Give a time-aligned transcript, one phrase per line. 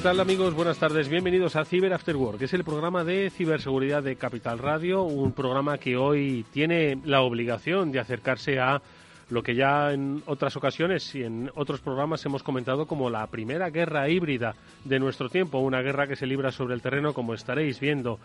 [0.00, 0.54] ¿Qué tal amigos?
[0.54, 1.10] Buenas tardes.
[1.10, 5.76] Bienvenidos a Cyber After Work, es el programa de ciberseguridad de Capital Radio, un programa
[5.76, 8.80] que hoy tiene la obligación de acercarse a
[9.28, 13.68] lo que ya en otras ocasiones y en otros programas hemos comentado como la primera
[13.68, 14.54] guerra híbrida
[14.86, 18.18] de nuestro tiempo, una guerra que se libra sobre el terreno como estaréis viendo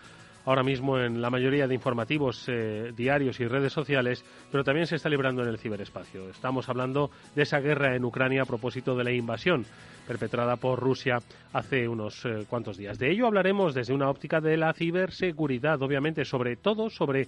[0.46, 4.96] ahora mismo en la mayoría de informativos eh, diarios y redes sociales, pero también se
[4.96, 6.30] está librando en el ciberespacio.
[6.30, 9.66] Estamos hablando de esa guerra en Ucrania a propósito de la invasión
[10.08, 11.18] perpetrada por Rusia
[11.54, 13.00] hace unos eh, cuantos días.
[13.00, 17.28] De ello hablaremos desde una óptica de la ciberseguridad, obviamente, sobre todo sobre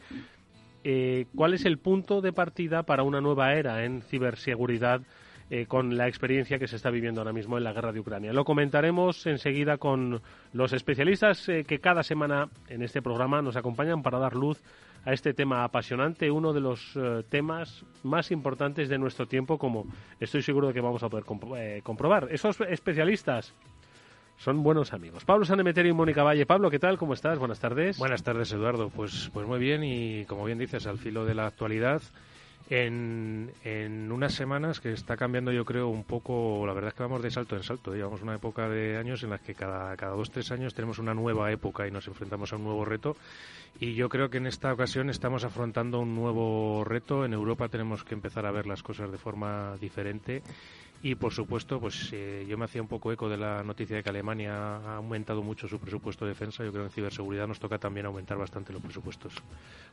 [0.83, 5.01] eh, cuál es el punto de partida para una nueva era en ciberseguridad
[5.49, 8.33] eh, con la experiencia que se está viviendo ahora mismo en la guerra de Ucrania.
[8.33, 14.03] Lo comentaremos enseguida con los especialistas eh, que cada semana en este programa nos acompañan
[14.03, 14.61] para dar luz
[15.05, 19.85] a este tema apasionante, uno de los eh, temas más importantes de nuestro tiempo, como
[20.19, 21.23] estoy seguro de que vamos a poder
[21.81, 22.27] comprobar.
[22.29, 23.53] Esos especialistas
[24.35, 25.23] son buenos amigos.
[25.23, 26.45] Pablo Sanemeterio y Mónica Valle.
[26.45, 26.97] Pablo, ¿qué tal?
[26.97, 27.39] ¿Cómo estás?
[27.39, 27.97] Buenas tardes.
[27.97, 28.89] Buenas tardes, Eduardo.
[28.89, 32.01] Pues, pues muy bien y como bien dices, al filo de la actualidad
[32.69, 37.03] en, en, unas semanas que está cambiando yo creo un poco, la verdad es que
[37.03, 40.15] vamos de salto en salto, llevamos una época de años en las que cada, cada
[40.15, 43.15] dos, tres años tenemos una nueva época y nos enfrentamos a un nuevo reto.
[43.79, 48.03] Y yo creo que en esta ocasión estamos afrontando un nuevo reto, en Europa tenemos
[48.03, 50.41] que empezar a ver las cosas de forma diferente
[51.03, 54.03] y por supuesto, pues eh, yo me hacía un poco eco de la noticia de
[54.03, 56.63] que Alemania ha aumentado mucho su presupuesto de defensa.
[56.63, 59.33] Yo creo que en ciberseguridad nos toca también aumentar bastante los presupuestos.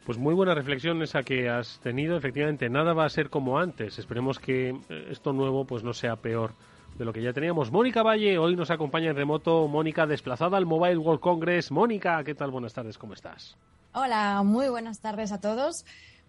[0.07, 2.17] Pues muy buena reflexión esa que has tenido.
[2.17, 3.99] Efectivamente, nada va a ser como antes.
[3.99, 6.55] Esperemos que eh, esto nuevo pues no sea peor
[6.97, 7.71] de lo que ya teníamos.
[7.71, 9.69] Mónica Valle hoy nos acompaña en remoto.
[9.69, 11.71] Mónica, desplazada al Mobile World Congress.
[11.71, 12.51] Mónica, ¿qué tal?
[12.51, 13.57] Buenas tardes, ¿cómo estás?
[13.93, 15.85] Hola, muy buenas tardes a todos.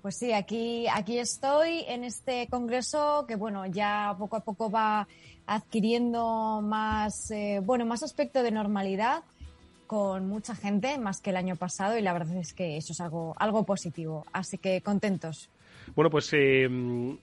[0.06, 5.08] Pues sí, aquí, aquí estoy en este congreso que, bueno, ya poco a poco va
[5.48, 9.24] adquiriendo más, eh, bueno, más aspecto de normalidad
[9.88, 13.02] con mucha gente, más que el año pasado, y la verdad es que eso es
[13.02, 14.28] algo, algo positivo.
[14.32, 15.50] Así que contentos.
[15.94, 16.68] Bueno, pues eh,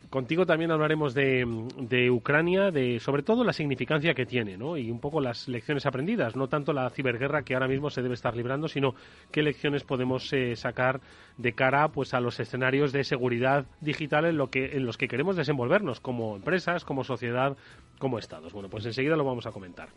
[0.08, 4.76] contigo también hablaremos de, Ucrania, de sobre todo la significancia que tiene, ¿no?
[4.76, 8.14] Y un poco las lecciones aprendidas, no tanto la ciberguerra que ahora mismo se debe
[8.14, 8.94] estar librando, sino
[9.30, 11.00] qué lecciones podemos eh, sacar
[11.36, 15.08] de cara, pues, a los escenarios de seguridad digital en lo que en los que
[15.08, 17.56] queremos desenvolvernos como empresas, como sociedad,
[17.98, 18.52] como estados.
[18.52, 19.88] Bueno, pues enseguida lo vamos a comentar.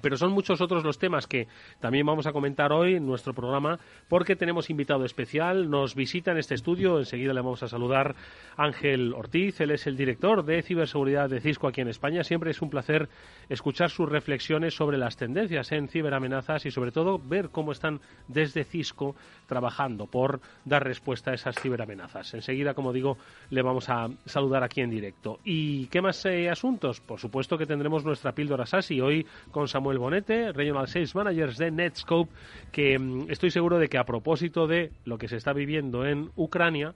[0.00, 1.48] Pero son muchos otros los temas que
[1.80, 3.78] también vamos a comentar hoy en nuestro programa
[4.08, 5.70] porque tenemos invitado especial.
[5.70, 6.98] Nos visita en este estudio.
[6.98, 8.14] Enseguida le vamos a saludar
[8.56, 9.60] Ángel Ortiz.
[9.60, 12.24] Él es el director de ciberseguridad de Cisco aquí en España.
[12.24, 13.08] Siempre es un placer
[13.48, 18.64] escuchar sus reflexiones sobre las tendencias en ciberamenazas y sobre todo ver cómo están desde
[18.64, 19.14] Cisco
[19.46, 22.34] trabajando por dar respuesta a esas ciberamenazas.
[22.34, 23.16] Enseguida, como digo,
[23.50, 25.40] le vamos a saludar aquí en directo.
[25.44, 27.00] ¿Y qué más eh, asuntos?
[27.00, 31.70] Por supuesto que tendremos nuestra píldora SASI hoy con Samuel Bonete, Regional Sales Managers de
[31.70, 32.32] Netscope,
[32.72, 36.30] que mm, estoy seguro de que a propósito de lo que se está viviendo en
[36.36, 36.94] Ucrania,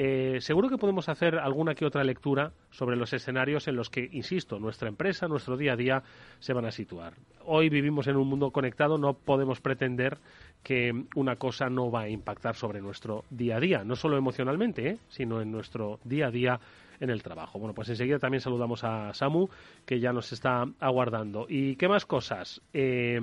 [0.00, 4.08] eh, seguro que podemos hacer alguna que otra lectura sobre los escenarios en los que,
[4.12, 6.02] insisto, nuestra empresa, nuestro día a día
[6.38, 7.14] se van a situar.
[7.44, 10.18] Hoy vivimos en un mundo conectado, no podemos pretender
[10.62, 14.88] que una cosa no va a impactar sobre nuestro día a día, no solo emocionalmente,
[14.88, 14.98] ¿eh?
[15.08, 16.60] sino en nuestro día a día
[17.00, 17.58] en el trabajo.
[17.58, 19.48] Bueno, pues enseguida también saludamos a Samu,
[19.84, 21.46] que ya nos está aguardando.
[21.48, 22.60] ¿Y qué más cosas?
[22.72, 23.20] Eh,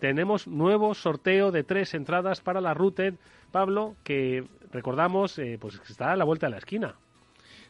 [0.00, 3.14] tenemos nuevo sorteo de tres entradas para la Routed,
[3.50, 6.94] Pablo, que recordamos, eh, pues está a la vuelta de la esquina.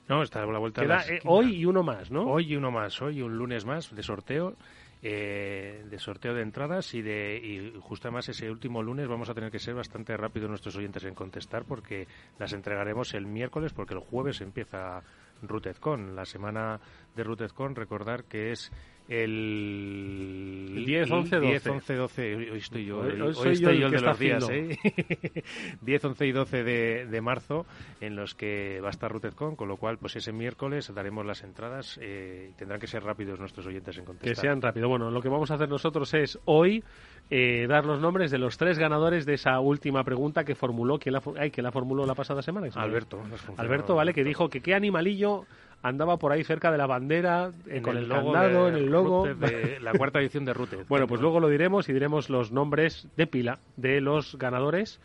[0.08, 1.20] No, está a la vuelta de la esquina.
[1.24, 2.26] hoy y uno más, ¿no?
[2.26, 4.56] Hoy y uno más, hoy y un lunes más de sorteo.
[5.00, 9.34] Eh, de sorteo de entradas y de y justo además ese último lunes vamos a
[9.34, 13.94] tener que ser bastante rápidos nuestros oyentes en contestar porque las entregaremos el miércoles porque
[13.94, 15.04] el jueves empieza
[15.42, 16.80] RootedCon, la semana
[17.14, 18.72] de RootedCon, recordar que es
[19.08, 21.46] el 10, 11, 12.
[21.48, 22.34] 10, 11, 12.
[22.52, 24.48] Hoy estoy yo, Hoy- hoy, soy estoy yo el que de los días.
[24.50, 24.78] ¿eh?
[25.80, 27.66] 10, 11 y 12 de, de marzo,
[28.00, 31.42] en los que va a estar RootedCon, con lo cual, pues ese miércoles daremos las
[31.42, 31.98] entradas.
[32.02, 34.34] Eh, tendrán que ser rápidos nuestros oyentes en contestar.
[34.34, 34.88] Que sean rápido.
[34.88, 36.84] Bueno, lo que vamos a hacer nosotros es hoy
[37.30, 41.14] eh, dar los nombres de los tres ganadores de esa última pregunta que formuló, ¿quién
[41.14, 42.68] la, ay, ¿quién la formuló la pasada semana?
[42.68, 42.78] Que.
[42.78, 43.22] Alberto.
[43.56, 44.14] Alberto, ¿vale?
[44.14, 45.44] Que dijo que qué animalillo
[45.82, 48.86] andaba por ahí cerca de la bandera, en con el, logo candado, de en el
[48.86, 49.26] logo.
[49.26, 50.78] De la cuarta edición de Rooted.
[50.88, 55.00] Bueno, pues luego lo diremos y diremos los nombres de pila de los ganadores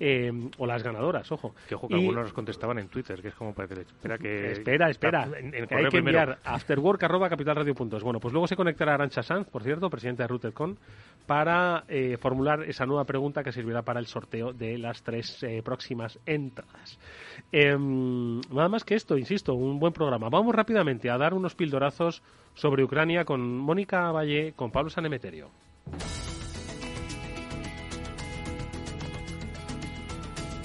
[0.00, 1.54] eh, o las ganadoras, ojo.
[1.68, 4.18] Que ojo, que Y- algunos nos contestaban en Twitter, que es como para decir, espera
[4.18, 4.52] que...
[4.52, 5.24] Espera, espera.
[5.38, 8.02] En- en que hay que enviar afterwork.capitalradio.es.
[8.02, 10.78] Bueno, pues luego se conectará Arancha Sanz, por cierto, presidenta de RootedCon,
[11.26, 15.62] para eh, formular esa nueva pregunta que servirá para el sorteo de las tres eh,
[15.64, 16.98] próximas entradas.
[17.52, 20.28] Em, nada más que esto, insisto, un buen programa.
[20.28, 22.22] Vamos rápidamente a dar unos pildorazos
[22.54, 25.50] sobre Ucrania con Mónica Valle, con Pablo Sanemeterio.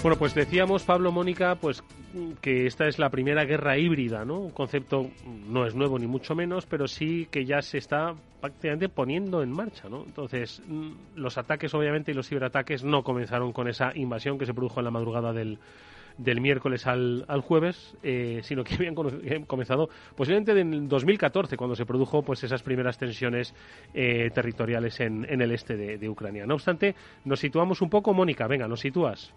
[0.01, 1.83] Bueno, pues decíamos, Pablo, Mónica, pues
[2.41, 4.39] que esta es la primera guerra híbrida, ¿no?
[4.39, 5.09] Un concepto
[5.49, 9.51] no es nuevo ni mucho menos, pero sí que ya se está prácticamente poniendo en
[9.51, 10.05] marcha, ¿no?
[10.05, 14.53] Entonces, mm, los ataques, obviamente, y los ciberataques no comenzaron con esa invasión que se
[14.53, 15.59] produjo en la madrugada del,
[16.17, 21.85] del miércoles al, al jueves, eh, sino que habían comenzado posiblemente en 2014, cuando se
[21.85, 23.53] produjo pues esas primeras tensiones
[23.93, 26.45] eh, territoriales en, en el este de, de Ucrania.
[26.45, 29.33] No obstante, nos situamos un poco, Mónica, venga, nos sitúas.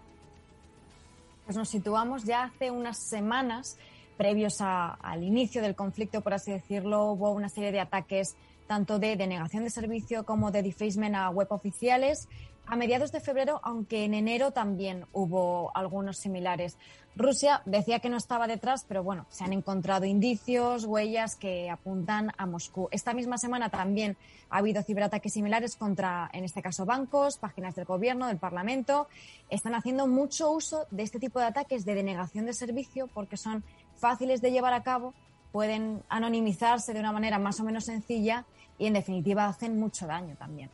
[1.45, 3.77] Pues nos situamos ya hace unas semanas,
[4.17, 8.35] previos a- al inicio del conflicto, por así decirlo, hubo una serie de ataques
[8.67, 12.29] tanto de denegación de servicio como de defacement a web oficiales
[12.65, 16.77] a mediados de febrero, aunque en enero también hubo algunos similares.
[17.15, 22.31] Rusia decía que no estaba detrás, pero bueno, se han encontrado indicios, huellas que apuntan
[22.37, 22.87] a Moscú.
[22.91, 24.17] Esta misma semana también
[24.49, 29.07] ha habido ciberataques similares contra, en este caso, bancos, páginas del gobierno, del Parlamento.
[29.49, 33.63] Están haciendo mucho uso de este tipo de ataques de denegación de servicio porque son
[33.95, 35.13] fáciles de llevar a cabo,
[35.51, 38.45] pueden anonimizarse de una manera más o menos sencilla
[38.79, 40.71] y, en definitiva, hacen mucho daño también.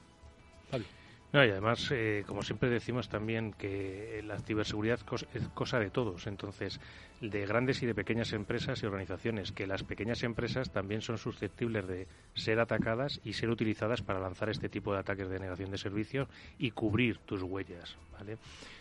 [1.32, 5.92] No, y además, eh, como siempre decimos también que la ciberseguridad cos- es cosa de
[5.92, 6.80] todos, entonces,
[7.20, 11.86] de grandes y de pequeñas empresas y organizaciones, que las pequeñas empresas también son susceptibles
[11.88, 15.78] de ser atacadas y ser utilizadas para lanzar este tipo de ataques de negación de
[15.78, 16.28] servicios
[16.58, 18.40] y cubrir tus huellas, ¿vale?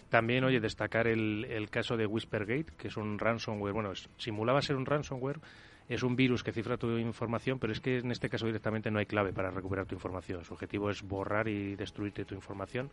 [0.09, 4.77] También, oye, destacar el, el caso de Whispergate, que es un ransomware, bueno, simulaba ser
[4.77, 5.39] un ransomware,
[5.89, 8.99] es un virus que cifra tu información, pero es que en este caso directamente no
[8.99, 10.45] hay clave para recuperar tu información.
[10.45, 12.91] Su objetivo es borrar y destruirte tu información.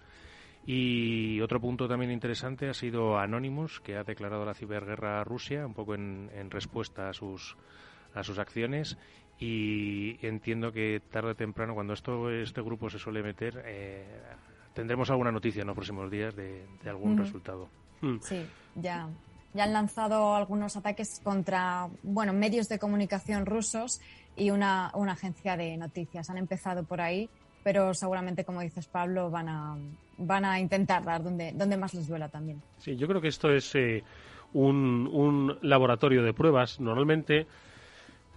[0.66, 5.66] Y otro punto también interesante ha sido Anonymous, que ha declarado la ciberguerra a Rusia,
[5.66, 7.56] un poco en, en respuesta a sus,
[8.14, 8.98] a sus acciones.
[9.38, 14.22] Y entiendo que tarde o temprano, cuando esto este grupo se suele meter, eh,
[14.74, 17.22] tendremos alguna noticia en los próximos días de, de algún Ujú.
[17.24, 17.70] resultado.
[18.02, 18.18] Mm.
[18.22, 18.46] Sí,
[18.76, 19.10] ya,
[19.56, 24.02] ya han lanzado algunos ataques contra bueno, medios de comunicación rusos
[24.36, 26.30] y una, una agencia de noticias.
[26.30, 27.30] Han empezado por ahí,
[27.64, 29.78] pero seguramente, como dices, Pablo, van a,
[30.18, 32.62] van a intentar dar donde, donde más les duela también.
[32.80, 34.04] Sí, yo creo que esto es eh,
[34.54, 36.80] un, un laboratorio de pruebas.
[36.82, 37.48] Normalmente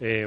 [0.00, 0.26] eh,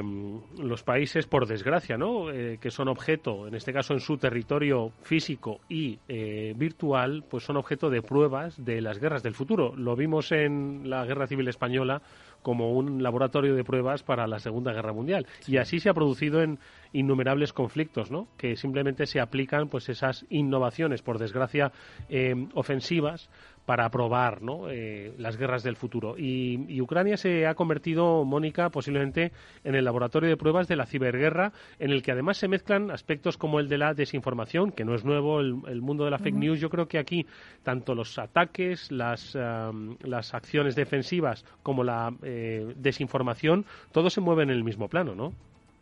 [0.58, 2.30] los países, por desgracia, ¿no?
[2.30, 7.44] Eh, que son objeto, en este caso en su territorio físico y eh, virtual, pues
[7.44, 9.74] son objeto de pruebas de las guerras del futuro.
[9.76, 12.02] Lo vimos en la Guerra Civil Española
[12.42, 15.26] como un laboratorio de pruebas para la Segunda Guerra Mundial.
[15.46, 16.58] Y así se ha producido en
[16.92, 18.28] innumerables conflictos, ¿no?
[18.36, 21.72] Que simplemente se aplican pues esas innovaciones, por desgracia,
[22.08, 23.30] eh, ofensivas
[23.66, 24.68] para probar ¿no?
[24.70, 26.16] eh, las guerras del futuro.
[26.18, 29.32] Y, y Ucrania se ha convertido, Mónica, posiblemente
[29.64, 33.36] en el laboratorio de pruebas de la ciberguerra, en el que además se mezclan aspectos
[33.36, 36.34] como el de la desinformación, que no es nuevo, el, el mundo de la fake
[36.34, 36.60] news.
[36.60, 37.26] Yo creo que aquí
[37.62, 44.50] tanto los ataques, las, las acciones defensivas como la eh, desinformación, todo se mueve en
[44.50, 45.32] el mismo plano, ¿no?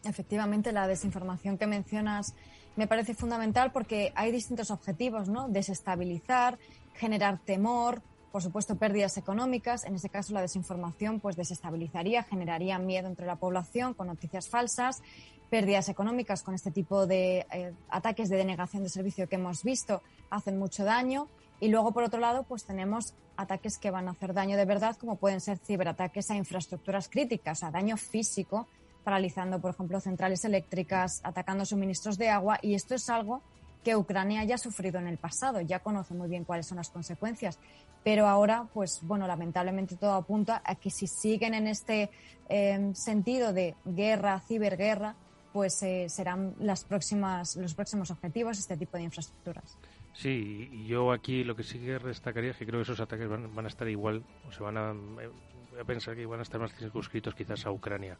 [0.05, 2.35] Efectivamente, la desinformación que mencionas
[2.77, 5.49] me parece fundamental porque hay distintos objetivos, ¿no?
[5.49, 6.57] Desestabilizar,
[6.95, 9.85] generar temor, por supuesto pérdidas económicas.
[9.85, 15.03] En este caso, la desinformación pues desestabilizaría, generaría miedo entre la población con noticias falsas,
[15.51, 20.03] pérdidas económicas con este tipo de eh, ataques de denegación de servicio que hemos visto
[20.31, 21.29] hacen mucho daño.
[21.59, 24.97] Y luego, por otro lado, pues tenemos ataques que van a hacer daño de verdad,
[24.97, 28.67] como pueden ser ciberataques a infraestructuras críticas, a daño físico,
[29.05, 32.59] paralizando, por ejemplo, centrales eléctricas, atacando suministros de agua.
[32.63, 33.43] Y esto es algo
[33.85, 36.91] que Ucrania ya ha sufrido en el pasado, ya conoce muy bien cuáles son las
[36.91, 37.59] consecuencias.
[38.03, 42.11] Pero ahora, pues bueno, lamentablemente todo apunta a que si siguen en este
[42.49, 45.15] em, sentido de guerra, ciberguerra,
[45.53, 49.77] pues eh, serán las próximas, los próximos objetivos este tipo de infraestructuras.
[50.13, 53.55] Sí, yo aquí lo que sí que destacaría es que creo que esos ataques van,
[53.55, 55.31] van a estar igual, o se van a, eh,
[55.71, 58.17] voy a pensar que van a estar más circunscritos quizás a Ucrania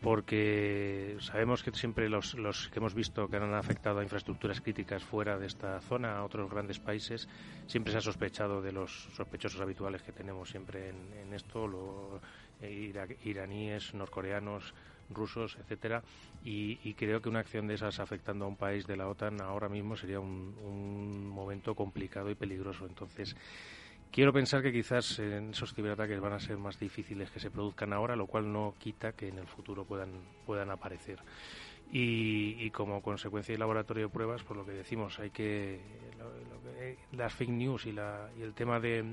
[0.00, 5.02] porque sabemos que siempre los, los, que hemos visto que han afectado a infraestructuras críticas
[5.02, 7.28] fuera de esta zona, a otros grandes países,
[7.66, 12.20] siempre se ha sospechado de los sospechosos habituales que tenemos siempre en, esto, los
[12.60, 12.92] eh,
[13.24, 14.74] iraníes, norcoreanos,
[15.10, 16.02] rusos, etcétera,
[16.44, 19.68] y, creo que una acción de esas afectando a un país de la OTAN ahora
[19.68, 22.86] mismo sería un momento complicado y peligroso.
[22.86, 23.36] Entonces,
[24.14, 28.14] Quiero pensar que quizás esos ciberataques van a ser más difíciles que se produzcan ahora,
[28.14, 30.10] lo cual no quita que en el futuro puedan,
[30.46, 31.18] puedan aparecer.
[31.90, 35.80] Y, como consecuencia del laboratorio de pruebas, por lo que decimos, hay que,
[37.10, 37.90] las fake news y,
[38.40, 39.04] el tema de,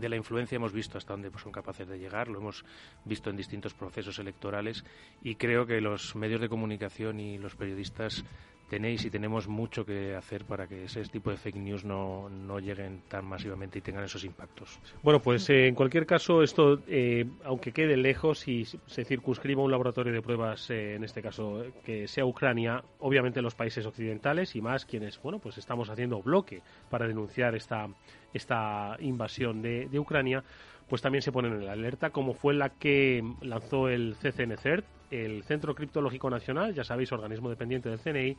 [0.00, 2.64] de, la influencia hemos visto hasta dónde pues, son capaces de llegar, lo hemos
[3.04, 4.86] visto en distintos procesos electorales
[5.22, 8.24] y creo que los medios de comunicación y los periodistas
[8.68, 12.58] tenéis y tenemos mucho que hacer para que ese tipo de fake news no, no
[12.58, 14.78] lleguen tan masivamente y tengan esos impactos.
[15.02, 19.70] Bueno, pues eh, en cualquier caso, esto, eh, aunque quede lejos y se circunscriba un
[19.70, 24.60] laboratorio de pruebas, eh, en este caso que sea Ucrania, obviamente los países occidentales y
[24.60, 27.88] más quienes, bueno, pues estamos haciendo bloque para denunciar esta,
[28.32, 30.42] esta invasión de, de Ucrania,
[30.88, 35.42] pues también se ponen en la alerta, como fue la que lanzó el CCNCERT, el
[35.44, 38.36] Centro Criptológico Nacional, ya sabéis, organismo dependiente del CNI,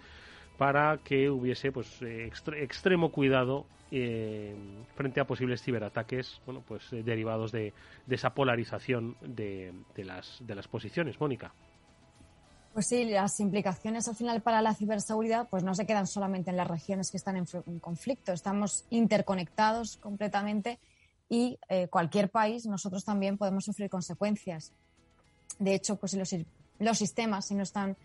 [0.58, 4.56] para que hubiese pues extremo cuidado eh,
[4.96, 7.74] frente a posibles ciberataques bueno pues eh, derivados de,
[8.10, 11.20] esa polarización de, las de las posiciones.
[11.20, 11.54] Mónica.
[12.74, 16.58] Pues sí, las implicaciones al final para la ciberseguridad pues no se quedan solamente en
[16.58, 20.80] las regiones que están en, conflicto, estamos interconectados completamente
[21.30, 24.72] y eh, cualquier país, nosotros también podemos sufrir consecuencias.
[25.60, 26.36] De hecho, pues los,
[26.80, 27.98] los sistemas, si no están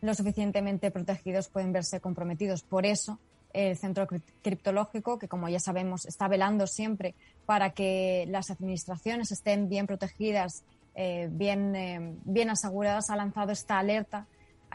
[0.00, 2.62] lo suficientemente protegidos, pueden verse comprometidos.
[2.62, 3.18] Por eso,
[3.52, 4.06] el Centro
[4.42, 7.14] Criptológico, que como ya sabemos está velando siempre
[7.46, 10.62] para que las administraciones estén bien protegidas,
[10.94, 14.26] eh, bien, eh, bien aseguradas, ha lanzado esta alerta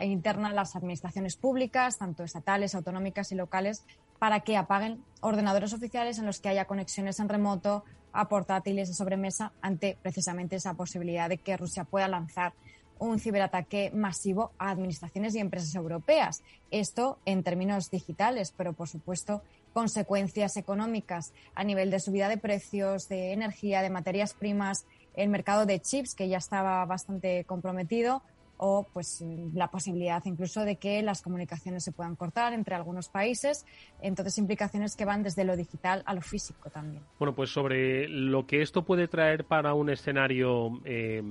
[0.02, 3.84] interna a las administraciones públicas, tanto estatales, autonómicas y locales,
[4.26, 8.96] para que apaguen ordenadores oficiales en los que haya conexiones en remoto a portátiles de
[8.96, 12.54] sobremesa ante precisamente esa posibilidad de que Rusia pueda lanzar
[12.98, 16.42] un ciberataque masivo a administraciones y empresas europeas.
[16.72, 23.08] Esto en términos digitales, pero por supuesto consecuencias económicas a nivel de subida de precios,
[23.08, 28.24] de energía, de materias primas, el mercado de chips que ya estaba bastante comprometido
[28.58, 33.66] o pues la posibilidad incluso de que las comunicaciones se puedan cortar entre algunos países.
[34.02, 37.04] Entonces, implicaciones que van desde lo digital a lo físico también.
[37.20, 41.22] Bueno, pues sobre lo que esto puede traer para un escenario eh,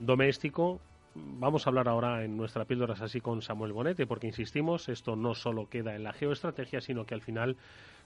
[0.00, 0.80] doméstico,
[1.14, 5.34] vamos a hablar ahora en nuestra píldora así con Samuel Bonete, porque insistimos, esto no
[5.34, 7.56] solo queda en la geoestrategia, sino que al final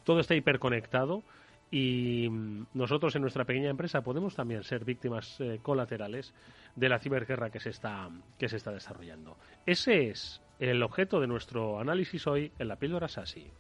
[0.05, 1.23] todo está hiperconectado
[1.71, 2.29] y
[2.75, 6.35] nosotros en nuestra pequeña empresa podemos también ser víctimas eh, colaterales
[6.77, 9.37] de la ciberguerra que se está que se está desarrollando.
[9.67, 13.51] Ese es el objeto de nuestro análisis hoy en la píldora SASI.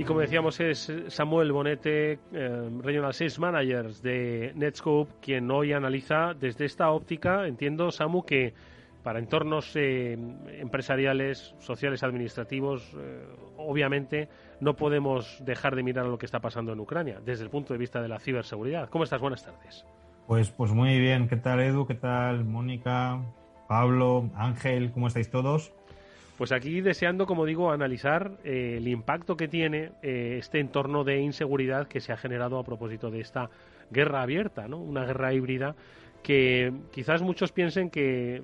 [0.00, 6.32] Y como decíamos, es Samuel Bonete, eh, Regional Sales Managers de Netscope, quien hoy analiza
[6.32, 8.54] desde esta óptica, entiendo, Samu, que
[9.02, 10.16] para entornos eh,
[10.58, 13.24] empresariales, sociales, administrativos, eh,
[13.56, 14.28] obviamente
[14.60, 17.78] no podemos dejar de mirar lo que está pasando en Ucrania desde el punto de
[17.78, 18.88] vista de la ciberseguridad.
[18.90, 19.20] ¿Cómo estás?
[19.20, 19.86] Buenas tardes.
[20.26, 21.28] Pues, pues muy bien.
[21.28, 21.86] ¿Qué tal, Edu?
[21.86, 23.20] ¿Qué tal, Mónica?
[23.68, 25.72] Pablo, Ángel, ¿cómo estáis todos?
[26.36, 31.86] Pues aquí deseando, como digo, analizar eh, el impacto que tiene este entorno de inseguridad
[31.86, 33.50] que se ha generado a propósito de esta
[33.90, 34.78] guerra abierta, ¿no?
[34.78, 35.74] Una guerra híbrida
[36.22, 38.42] que quizás muchos piensen que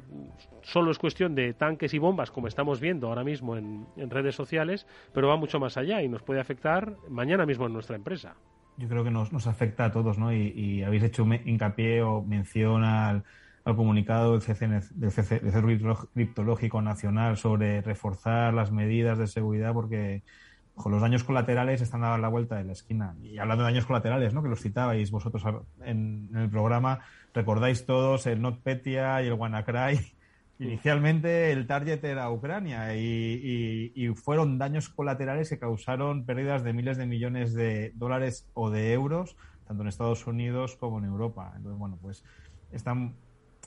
[0.63, 4.87] solo es cuestión de tanques y bombas, como estamos viendo ahora mismo en, redes sociales,
[5.13, 8.35] pero va mucho más allá y nos puede afectar mañana mismo en nuestra empresa.
[8.79, 10.33] Yo creo que nos, nos afecta a todos, ¿no?
[10.33, 13.25] Y, habéis hecho hincapié o mención al,
[13.65, 20.23] comunicado del, CCN, del, Centro Criptológico Nacional sobre reforzar las medidas de seguridad, porque
[20.85, 23.15] los daños colaterales están a la vuelta de la esquina.
[23.23, 24.43] Y hablando de daños colaterales, ¿no?
[24.43, 25.43] que los citabais vosotros
[25.83, 27.01] en, el programa,
[27.37, 30.01] recordáis todos el NotPetya y el WannaCry.
[30.59, 37.05] Inicialmente el target era Ucrania y, fueron daños colaterales que causaron pérdidas de miles de
[37.05, 39.37] millones de dólares o de euros,
[39.69, 41.53] tanto en Estados Unidos como en Europa.
[41.55, 42.25] Entonces, bueno, pues
[42.73, 43.17] están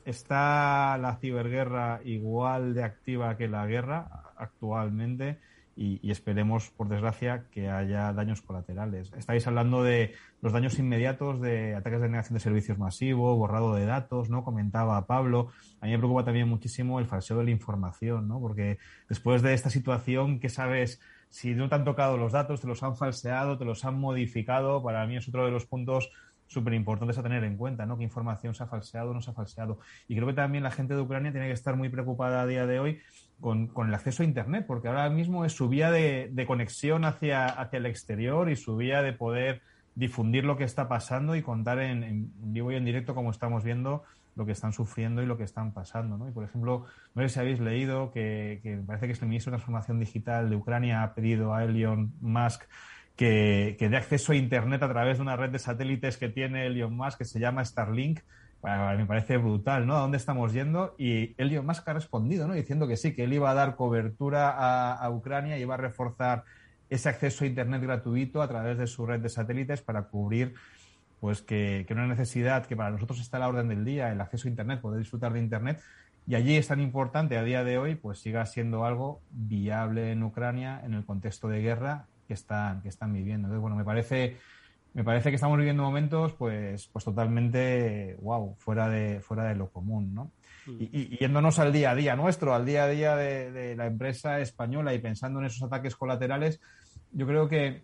[0.04, 5.38] está la ciberguerra igual de activa que la guerra actualmente
[5.82, 9.14] y, esperemos, por desgracia, que haya daños colaterales.
[9.18, 13.86] Estáis hablando de los daños inmediatos de ataques de negación de servicios masivo, borrado de
[13.86, 14.44] datos, ¿no?
[14.44, 15.52] Comentaba Pablo.
[15.80, 18.42] A mí me preocupa también muchísimo el falseo de la información, ¿no?
[18.42, 21.00] Porque después de esta situación, ¿qué sabes?
[21.30, 24.84] Si no te han tocado los datos, te los han falseado, te los han modificado,
[24.84, 26.12] para mí es otro de los puntos
[26.48, 27.98] súper importantes a tener en cuenta, ¿no?
[27.98, 29.80] ¿Qué información se ha falseado no se ha falseado?
[30.10, 32.66] Y creo que también la gente de Ucrania tiene que estar muy preocupada a día
[32.66, 33.00] de hoy
[33.40, 37.78] con, el acceso a Internet, porque ahora mismo es su vía de, conexión hacia, hacia
[37.78, 39.62] el exterior y su vía de poder
[39.96, 44.04] difundir lo que está pasando y contar en, vivo y en directo, como estamos viendo,
[44.36, 46.18] lo que están sufriendo y lo que están pasando.
[46.18, 46.30] ¿no?
[46.30, 49.52] Y, por ejemplo, no sé si habéis leído que, que parece que es el ministro
[49.52, 52.64] de Transformación Digital de Ucrania ha pedido a Elon Musk
[53.16, 56.68] que, que dé acceso a Internet a través de una red de satélites que tiene
[56.68, 58.22] Elon Musk que se llama Starlink
[58.64, 59.96] me parece brutal, ¿no?
[59.96, 60.96] ¿A dónde estamos yendo?
[60.98, 62.54] Y Elon Musk ha respondido, ¿no?
[62.54, 64.50] Diciendo que sí, que él iba a dar cobertura
[64.96, 66.44] a, Ucrania y iba a reforzar
[66.90, 70.56] ese acceso a Internet gratuito a través de su red de satélites para cubrir
[71.20, 74.22] pues que, que una necesidad que para nosotros está a la orden del día, el
[74.22, 75.82] acceso a Internet, poder disfrutar de Internet,
[76.30, 80.22] y allí es tan importante a día de hoy, pues siga siendo algo viable en
[80.22, 83.48] Ucrania en el contexto de guerra que están, que están viviendo.
[83.48, 84.38] Entonces, bueno, me parece
[84.94, 89.70] me parece que estamos viviendo momentos pues, pues totalmente, wow, fuera de, fuera de lo
[89.70, 90.32] común, ¿no?
[90.66, 90.78] Mm.
[90.80, 94.94] Y, yéndonos al día a día nuestro, al día a día de, la empresa española
[94.94, 96.60] y pensando en esos ataques colaterales,
[97.12, 97.84] yo creo que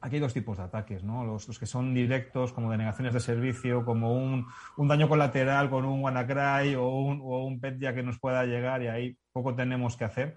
[0.00, 1.24] aquí hay dos tipos de ataques, ¿no?
[1.24, 4.46] Los, que son directos, como denegaciones de servicio, como un,
[4.76, 8.88] daño colateral con un WannaCry o un, o un PETYA que nos pueda llegar y
[8.88, 10.36] ahí poco tenemos que hacer.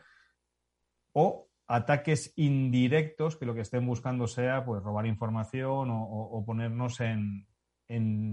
[1.11, 7.45] O ataques indirectos que lo que estén buscando sea pues robar información o, ponernos en,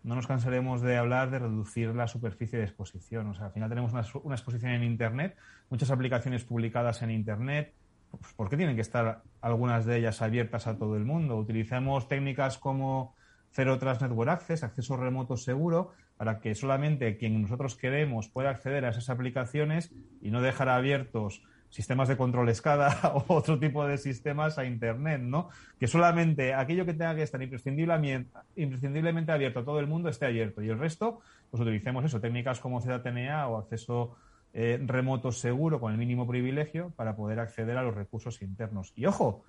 [0.07, 3.27] no nos cansaremos de hablar de reducir la superficie de exposición.
[3.27, 5.36] O sea, al final tenemos una, exposición en Internet,
[5.69, 7.73] muchas aplicaciones publicadas en Internet.
[8.10, 11.36] Pues, ¿Por qué tienen que estar algunas de ellas abiertas a todo el mundo?
[11.36, 13.16] Utilizamos técnicas como
[13.53, 18.86] Zero Trust Network Access, acceso remoto seguro, para que solamente quien nosotros queremos pueda acceder
[18.86, 23.97] a esas aplicaciones y no dejar abiertos sistemas de control escada o otro tipo de
[23.97, 25.49] sistemas a Internet, ¿no?
[25.79, 30.62] Que solamente aquello que tenga que estar imprescindiblemente abierto a todo el mundo esté abierto
[30.62, 34.15] y el resto, pues utilicemos eso, técnicas como ZTNA o acceso
[34.53, 38.93] eh, remoto seguro con el mínimo privilegio para poder acceder a los recursos internos.
[38.95, 39.43] Y ojo,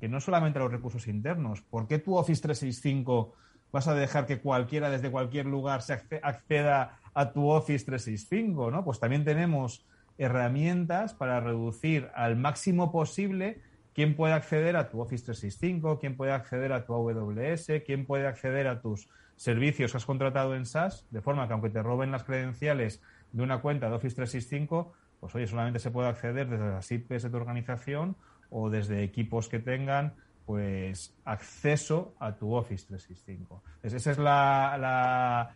[0.00, 3.34] que no solamente a los recursos internos, ¿por qué tu Office 365
[3.72, 8.84] vas a dejar que cualquiera desde cualquier lugar se acceda a tu Office 365, ¿no?
[8.84, 9.84] Pues también tenemos
[10.18, 13.60] herramientas para reducir al máximo posible
[13.92, 18.26] quién puede acceder a tu Office 365, quién puede acceder a tu AWS, quién puede
[18.26, 22.12] acceder a tus servicios que has contratado en SaaS, de forma que aunque te roben
[22.12, 26.70] las credenciales de una cuenta de Office 365, pues oye, solamente se puede acceder desde
[26.70, 28.16] las IPs de tu organización
[28.54, 30.14] o desde equipos que tengan
[30.46, 33.62] pues acceso a tu Office 365.
[33.82, 35.54] esa es la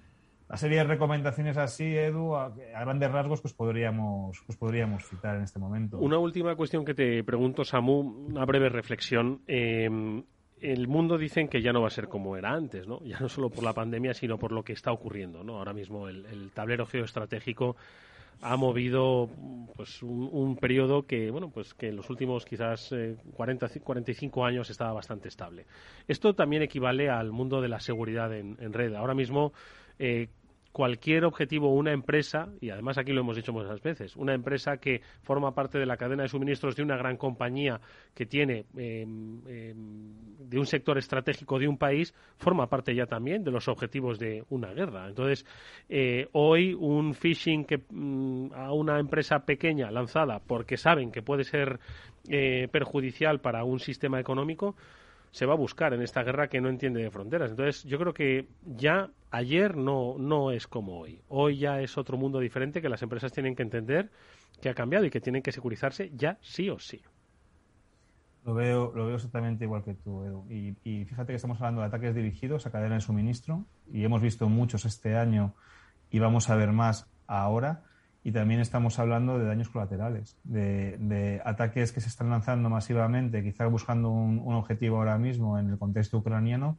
[0.48, 5.42] la serie de recomendaciones así, Edu, a, grandes rasgos, pues podríamos, pues podríamos citar en
[5.42, 5.98] este momento.
[5.98, 9.42] Una última cuestión que te pregunto, Samu, una breve reflexión.
[9.46, 10.22] Eh,
[10.60, 13.04] el mundo dicen que ya no va a ser como era antes, ¿no?
[13.04, 15.58] Ya no solo por la pandemia, sino por lo que está ocurriendo, ¿no?
[15.58, 17.76] Ahora mismo el, tablero geoestratégico
[18.40, 19.28] ha movido
[19.76, 22.94] pues un, periodo que bueno pues que en los últimos quizás
[23.34, 25.66] 40 eh, 45 años estaba bastante estable.
[26.06, 28.94] Esto también equivale al mundo de la seguridad en, red.
[28.94, 29.52] Ahora mismo
[29.98, 30.28] eh,
[30.72, 35.00] cualquier objetivo, una empresa, y además aquí lo hemos dicho muchas veces, una empresa que
[35.22, 37.80] forma parte de la cadena de suministros de una gran compañía
[38.14, 43.44] que tiene em, em, de un sector estratégico de un país, forma parte ya también
[43.44, 45.08] de los objetivos de una guerra.
[45.08, 45.44] Entonces,
[45.88, 51.44] eh, hoy un phishing que, mm, a una empresa pequeña lanzada porque saben que puede
[51.44, 51.80] ser
[52.28, 54.76] eh, perjudicial para un sistema económico,
[55.30, 57.50] se va a buscar en esta guerra que no entiende de fronteras.
[57.50, 61.20] Entonces, yo creo que ya ayer no, no es como hoy.
[61.28, 64.10] Hoy ya es otro mundo diferente que las empresas tienen que entender
[64.60, 67.02] que ha cambiado y que tienen que securizarse ya sí o sí.
[68.44, 70.46] Lo veo, lo veo exactamente igual que tú, Edu.
[70.48, 74.22] Y, y fíjate que estamos hablando de ataques dirigidos a cadena de suministro y hemos
[74.22, 75.54] visto muchos este año
[76.10, 77.84] y vamos a ver más ahora
[78.28, 83.70] y también estamos hablando de daños colaterales, de, ataques que se están lanzando masivamente, quizás
[83.70, 86.78] buscando un, objetivo ahora mismo en el contexto ucraniano,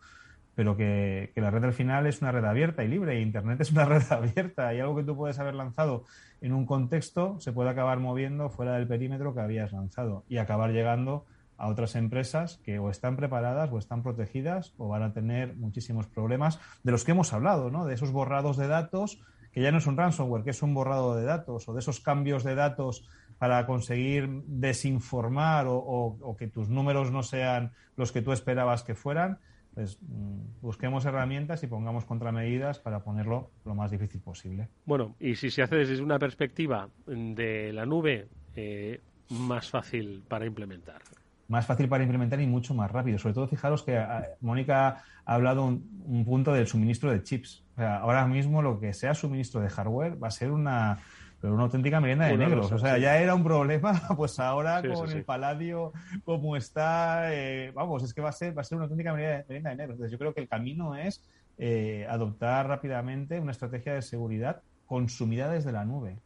[0.53, 3.71] pero que, la red al final es una red abierta y libre, e Internet es
[3.71, 6.05] una red abierta y algo que tú puedes haber lanzado
[6.39, 10.69] en un contexto se puede acabar moviendo fuera del perímetro que habías lanzado y acabar
[10.69, 11.25] llegando
[11.57, 16.05] a otras empresas que o están preparadas o están protegidas o van a tener muchísimos
[16.05, 17.87] problemas de los que hemos hablado, ¿no?
[17.87, 19.19] De esos borrados de datos
[19.51, 21.99] que ya no es un ransomware, que es un borrado de datos o de esos
[21.99, 23.07] cambios de datos
[23.37, 29.39] para conseguir desinformar o, que tus números no sean los que tú esperabas que fueran,
[29.73, 34.67] pues mm, busquemos herramientas y pongamos contramedidas para ponerlo lo más difícil posible.
[34.85, 40.45] Bueno, y si se hace desde una perspectiva de la nube, eh, más fácil para
[40.45, 41.01] implementar
[41.49, 43.17] más fácil para implementar y mucho más rápido.
[43.17, 47.63] Sobre todo, fijaros que ah, Mónica ha hablado un, punto del suministro de chips.
[47.73, 50.99] O sea, ahora mismo lo que sea suministro de hardware va a ser una,
[51.41, 52.71] pero una auténtica merienda de negros.
[52.71, 55.91] o sea, ya era un problema, pues ahora con el paladio
[56.23, 59.69] como está, eh, vamos, es que va a ser, va a ser una auténtica merienda
[59.69, 59.95] de negros.
[59.95, 61.23] Entonces, yo creo que el camino es
[61.57, 66.19] eh, adoptar rápidamente una estrategia de seguridad consumida desde la nube.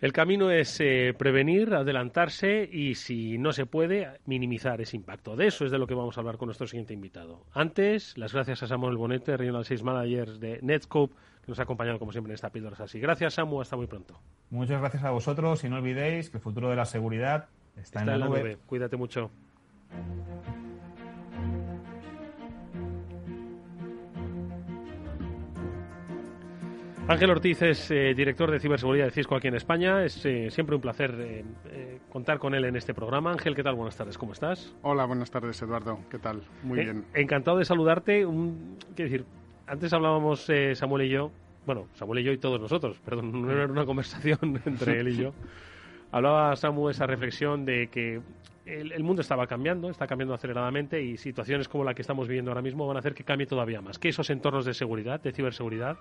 [0.00, 5.36] El camino es eh, prevenir, adelantarse y, si no se puede, minimizar ese impacto.
[5.36, 7.44] De eso es de lo que vamos a hablar con nuestro siguiente invitado.
[7.52, 11.98] Antes, las gracias a Samuel Bonete, Regional Sales Manager de Netscope, que nos ha acompañado
[11.98, 12.98] como siempre en esta píldora así.
[12.98, 13.60] Gracias, Samu.
[13.60, 14.18] Hasta muy pronto.
[14.48, 18.06] Muchas gracias a vosotros y no olvidéis que el futuro de la seguridad está, en,
[18.06, 18.56] la, nube.
[18.66, 19.30] Cuídate mucho.
[27.10, 30.04] Ángel Ortiz es eh, director de ciberseguridad de Cisco aquí en España.
[30.04, 33.32] Es eh, siempre un placer eh, contar con él en este programa.
[33.32, 33.74] Ángel, ¿qué tal?
[33.74, 34.72] Buenas tardes, ¿cómo estás?
[34.82, 35.98] Hola, buenas tardes, Eduardo.
[36.08, 36.40] ¿Qué tal?
[36.62, 37.04] Muy bien.
[37.12, 38.24] Encantado de saludarte.
[38.24, 39.26] Un, quiero decir,
[39.66, 41.32] antes hablábamos Samuel y yo,
[41.66, 45.16] bueno, Samuel y yo y todos nosotros, perdón, no era una conversación entre él y
[45.16, 45.32] yo.
[46.12, 48.20] Hablaba Samuel esa reflexión de que
[48.66, 52.52] el, el, mundo estaba cambiando, está cambiando aceleradamente y situaciones como la que estamos viviendo
[52.52, 53.98] ahora mismo van a hacer que cambie todavía más.
[53.98, 55.98] Que esos entornos de seguridad, de ciberseguridad,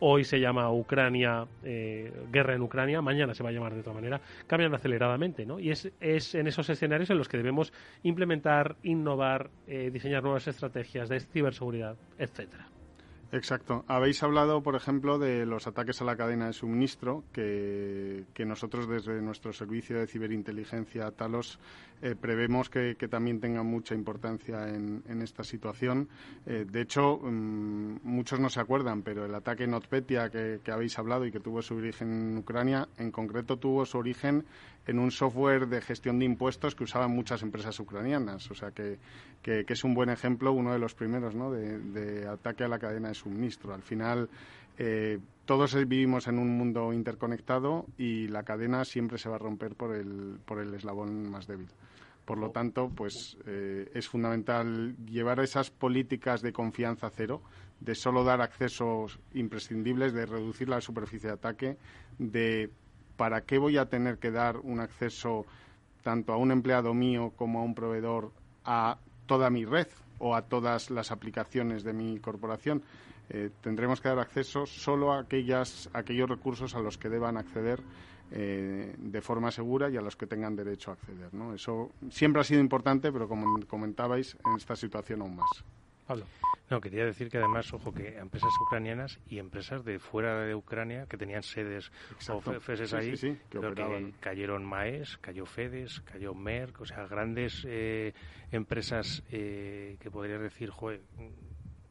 [0.00, 3.92] Hoy se llama Ucrania, eh, guerra en Ucrania, mañana se va a llamar de otra
[3.92, 5.58] manera, cambian aceleradamente, ¿no?
[5.58, 7.72] Y es, es en esos escenarios en los que debemos
[8.04, 12.66] implementar, innovar, eh, diseñar nuevas estrategias de ciberseguridad, etcétera.
[13.30, 13.84] Exacto.
[13.88, 19.20] Habéis hablado, por ejemplo, de los ataques a la cadena de suministro, que, nosotros desde
[19.20, 21.58] nuestro servicio de ciberinteligencia Talos
[22.00, 26.08] eh, prevemos que, también tengan mucha importancia en, esta situación.
[26.46, 30.98] Eh, de hecho, mm, muchos no se acuerdan, pero el ataque Notpetia que, que habéis
[30.98, 34.46] hablado y que tuvo su origen en Ucrania, en concreto tuvo su origen
[34.88, 38.50] en un software de gestión de impuestos que usaban muchas empresas ucranianas.
[38.50, 38.98] O sea que,
[39.44, 41.52] es un buen ejemplo, uno de los primeros, ¿no?
[41.52, 43.74] de, ataque a la cadena de suministro.
[43.74, 44.28] Al final,
[44.78, 49.74] eh, todos vivimos en un mundo interconectado y la cadena siempre se va a romper
[49.74, 51.68] por el, por el eslabón más débil.
[52.24, 57.40] Por lo tanto, pues eh, es fundamental llevar esas políticas de confianza cero,
[57.80, 61.78] de solo dar accesos imprescindibles, de reducir la superficie de ataque,
[62.18, 62.70] de
[63.16, 65.46] ¿para qué voy a tener que dar un acceso
[66.02, 68.32] tanto a un empleado mío como a un proveedor
[68.64, 72.82] a toda mi red o a todas las aplicaciones de mi corporación?
[73.30, 77.80] Eh, tendremos que dar acceso solo a aquellas, aquellos recursos a los que deban acceder
[78.30, 81.32] eh, de forma segura y a los que tengan derecho a acceder.
[81.34, 81.54] ¿no?
[81.54, 85.64] Eso siempre ha sido importante, pero como comentabais, en esta situación aún más.
[86.06, 86.24] Pablo.
[86.70, 91.06] No, quería decir que además, ojo, que empresas ucranianas y empresas de fuera de Ucrania
[91.06, 91.90] que tenían sedes
[92.28, 93.14] o FEDES ahí,
[93.48, 98.12] que, cayeron Maes, cayó Fedes, cayó Merck, o sea, grandes eh,
[98.52, 101.00] empresas que podrías decir, joder,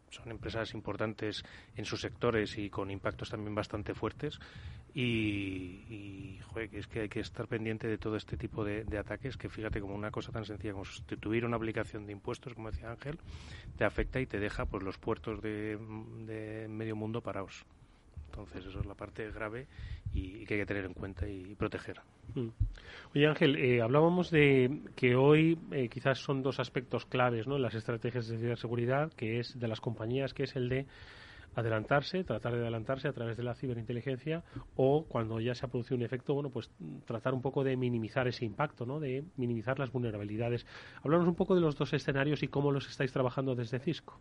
[0.09, 1.43] son empresas importantes
[1.75, 4.39] en sus sectores y con impactos también bastante fuertes.
[4.93, 6.39] Y,
[6.69, 9.79] que es que hay que estar pendiente de todo este tipo de, ataques que fíjate
[9.79, 13.19] como una cosa tan sencilla como sustituir una aplicación de impuestos, como decía Ángel,
[13.77, 15.77] te afecta y te deja pues los puertos de,
[16.25, 17.63] de medio mundo parados.
[18.27, 19.67] Entonces, eso es la parte grave
[20.13, 22.01] y, que hay que tener en cuenta y, proteger.
[22.35, 22.49] Mm.
[23.15, 27.55] Oye, Ángel, eh, hablábamos de que hoy eh, quizás son dos aspectos claves ¿no?
[27.55, 30.85] en las estrategias de ciberseguridad, que es de las compañías, que es el de
[31.55, 34.43] adelantarse, tratar de adelantarse a través de la ciberinteligencia
[34.75, 36.69] o cuando ya se ha producido un efecto, bueno, pues
[37.05, 38.99] tratar un poco de minimizar ese impacto, ¿no?
[38.99, 40.67] De minimizar las vulnerabilidades.
[41.03, 44.19] Hablamos un poco de los dos escenarios y cómo los estáis trabajando desde Cisco.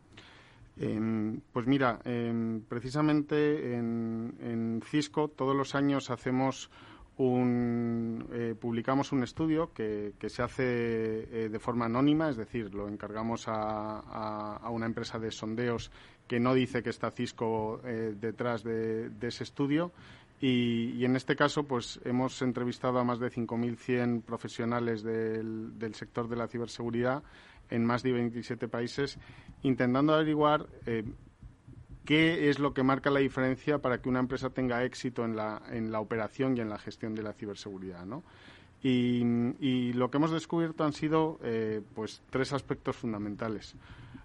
[0.78, 6.70] Em, pues mira, em, precisamente en, Cisco todos los años hacemos
[7.16, 12.88] un, eh, publicamos un estudio que, se hace eh, de forma anónima, es decir, lo
[12.88, 15.90] encargamos a, una empresa de sondeos
[16.28, 19.92] que no dice que está Cisco eh, detrás de, ese estudio.
[20.38, 26.36] Y, en este caso, pues hemos entrevistado a más de 5.100 profesionales del sector de
[26.36, 27.22] la ciberseguridad
[27.70, 29.18] en más de 27 países,
[29.62, 31.04] intentando averiguar eh,
[32.04, 35.62] qué es lo que marca la diferencia para que una empresa tenga éxito en la,
[35.70, 38.06] en la operación y en la gestión de la ciberseguridad.
[38.06, 38.22] ¿no?
[38.82, 43.74] Y, lo que hemos descubierto han sido eh, pues tres aspectos fundamentales.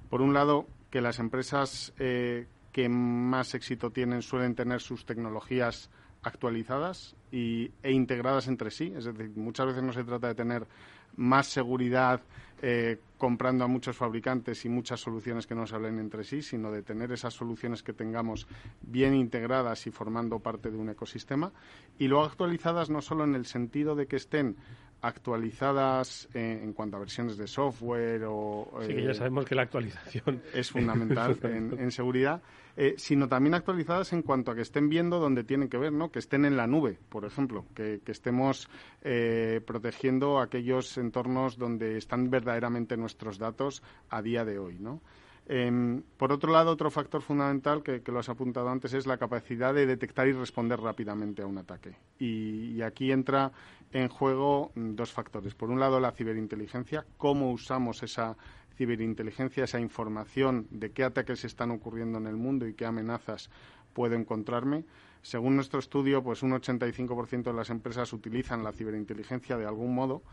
[0.10, 5.90] Por un lado, que las empresas eh, que más éxito tienen suelen tener sus tecnologías
[6.22, 8.94] actualizadas y, e integradas entre sí.
[8.96, 10.68] Es decir, muchas veces no se trata de tener
[11.16, 12.22] más seguridad
[12.64, 16.72] eh, comprando a muchos fabricantes y muchas soluciones que no se hablen entre sí, sino
[16.72, 18.48] de tener esas soluciones que tengamos
[18.82, 21.52] bien integradas y formando parte de un ecosistema.
[21.98, 24.58] Y luego actualizadas no solo en el sentido de que estén
[25.02, 28.70] actualizadas en cuanto a versiones de software o...
[28.82, 32.42] Sí, que ya eh, sabemos que la actualización es fundamental en, seguridad,
[32.78, 36.12] eh, sino también actualizadas en cuanto a que estén viendo donde tienen que ver, ¿no?
[36.12, 38.70] Que estén en la nube, por ejemplo, que, estemos
[39.04, 45.02] eh, protegiendo aquellos entornos donde están verdaderamente nuestros datos a día de hoy, ¿no?
[45.48, 49.74] Em, por otro lado, otro factor fundamental que, lo has apuntado antes es la capacidad
[49.74, 51.96] de detectar y responder rápidamente a un ataque.
[52.20, 53.52] Y, aquí entra
[53.92, 55.56] en juego dos factores.
[55.56, 58.38] Por un lado, la ciberinteligencia, cómo usamos esa
[58.76, 63.50] ciberinteligencia, esa información de qué ataques están ocurriendo en el mundo y qué amenazas
[63.94, 64.86] puedo encontrarme.
[65.22, 70.24] Según nuestro estudio, pues un 85% de las empresas utilizan la ciberinteligencia de algún modo,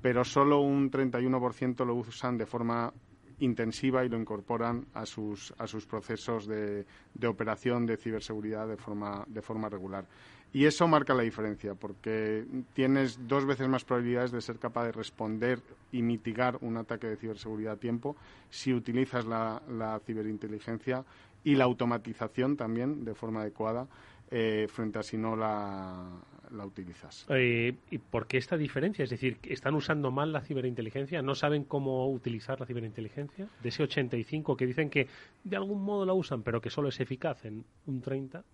[0.00, 2.92] pero solo un 31% lo usan de forma
[3.40, 8.76] intensiva y lo incorporan a sus, a sus procesos de, de operación de ciberseguridad de
[8.76, 10.06] forma, de forma regular.
[10.54, 14.92] Y eso marca la diferencia, porque tienes dos veces más probabilidades de ser capaz de
[14.92, 18.16] responder y mitigar un ataque de ciberseguridad a tiempo
[18.50, 21.04] si utilizas la, la ciberinteligencia
[21.42, 23.86] y la automatización también de forma adecuada
[24.30, 26.06] eh, frente a si no la,
[26.52, 27.26] la utilizas.
[27.28, 29.02] Eh, ¿Y por qué esta diferencia?
[29.02, 31.22] Es decir, ¿están usando mal la ciberinteligencia?
[31.22, 33.48] ¿No saben cómo utilizar la ciberinteligencia?
[33.62, 35.08] De ese 85 que dicen que
[35.44, 38.44] de algún modo la usan, pero que solo es eficaz en un 30.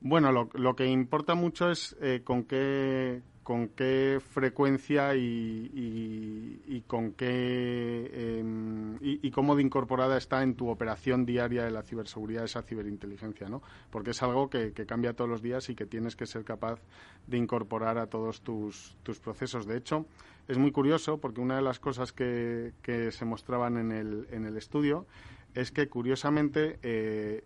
[0.00, 7.12] Bueno, lo, lo que importa mucho es eh, con qué con qué frecuencia y, con
[7.12, 12.60] qué em, y, cómo de incorporada está en tu operación diaria de la ciberseguridad esa
[12.60, 13.62] ciberinteligencia, ¿no?
[13.90, 16.78] Porque es algo que, cambia todos los días y que tienes que ser capaz
[17.26, 19.66] de incorporar a todos tus, procesos.
[19.66, 20.04] De hecho,
[20.46, 24.58] es muy curioso porque una de las cosas que, se mostraban en el, en el
[24.58, 25.06] estudio
[25.54, 27.44] es que curiosamente eh,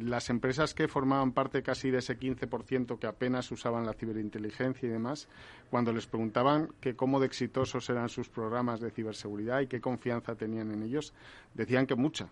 [0.00, 4.92] las empresas que formaban parte casi de ese 15% que apenas usaban la ciberinteligencia y
[4.92, 5.28] demás,
[5.70, 10.34] cuando les preguntaban que cómo de exitosos eran sus programas de ciberseguridad y qué confianza
[10.34, 11.14] tenían en ellos,
[11.54, 12.28] decían que mucha.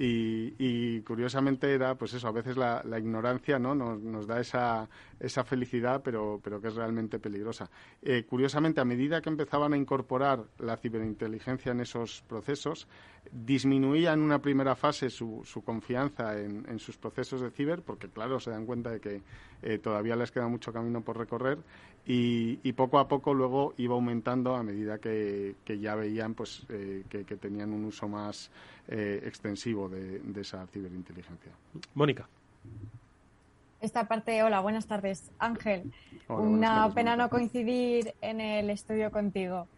[0.00, 3.74] Y, curiosamente era, pues eso, a veces la, ignorancia ¿no?
[3.74, 7.68] nos, da esa, esa felicidad, pero, pero que es realmente peligrosa.
[8.00, 12.86] Eh, curiosamente, a medida que empezaban a incorporar la ciberinteligencia en esos procesos,
[13.32, 18.40] disminuía en una primera fase su, su confianza en, sus procesos de ciber, porque claro,
[18.40, 19.22] se dan cuenta de que
[19.62, 21.58] eh, todavía les queda mucho camino por recorrer,
[22.10, 27.24] y, poco a poco luego iba aumentando a medida que, ya veían pues, eh, que,
[27.36, 28.50] tenían un uso más
[28.88, 31.52] eh, extensivo de, esa ciberinteligencia.
[31.94, 32.26] Mónica.
[33.82, 35.30] Esta parte, hola, buenas tardes.
[35.38, 35.92] Ángel,
[36.28, 39.68] una pena no coincidir en el estudio contigo.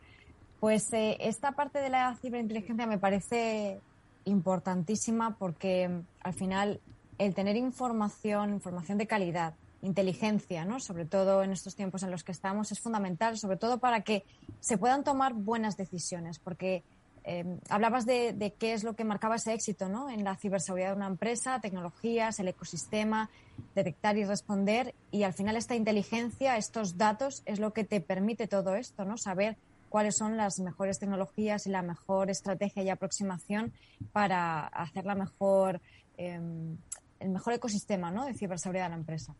[0.60, 3.80] Pues esta parte de la ciberinteligencia me parece
[4.26, 6.80] importantísima porque mm, al final
[7.18, 10.78] el tener información, información de calidad, inteligencia, ¿no?
[10.80, 14.24] sobre todo en estos tiempos en los que estamos, es fundamental, sobre todo para que
[14.60, 16.82] se puedan tomar buenas decisiones, porque
[17.24, 20.10] eh, hablabas de, qué es lo que marcaba ese éxito ¿no?
[20.10, 23.30] en la ciberseguridad de una empresa, tecnologías, el ecosistema,
[23.74, 28.46] detectar y responder, y al final esta inteligencia, estos datos, es lo que te permite
[28.46, 29.16] todo esto, ¿no?
[29.16, 29.56] saber
[29.90, 33.74] cuáles son las mejores tecnologías y la mejor estrategia y aproximación
[34.12, 35.82] para hacer la mejor,
[36.16, 36.78] em,
[37.18, 38.24] el mejor ecosistema ¿no?
[38.24, 39.34] de ciberseguridad de la empresa.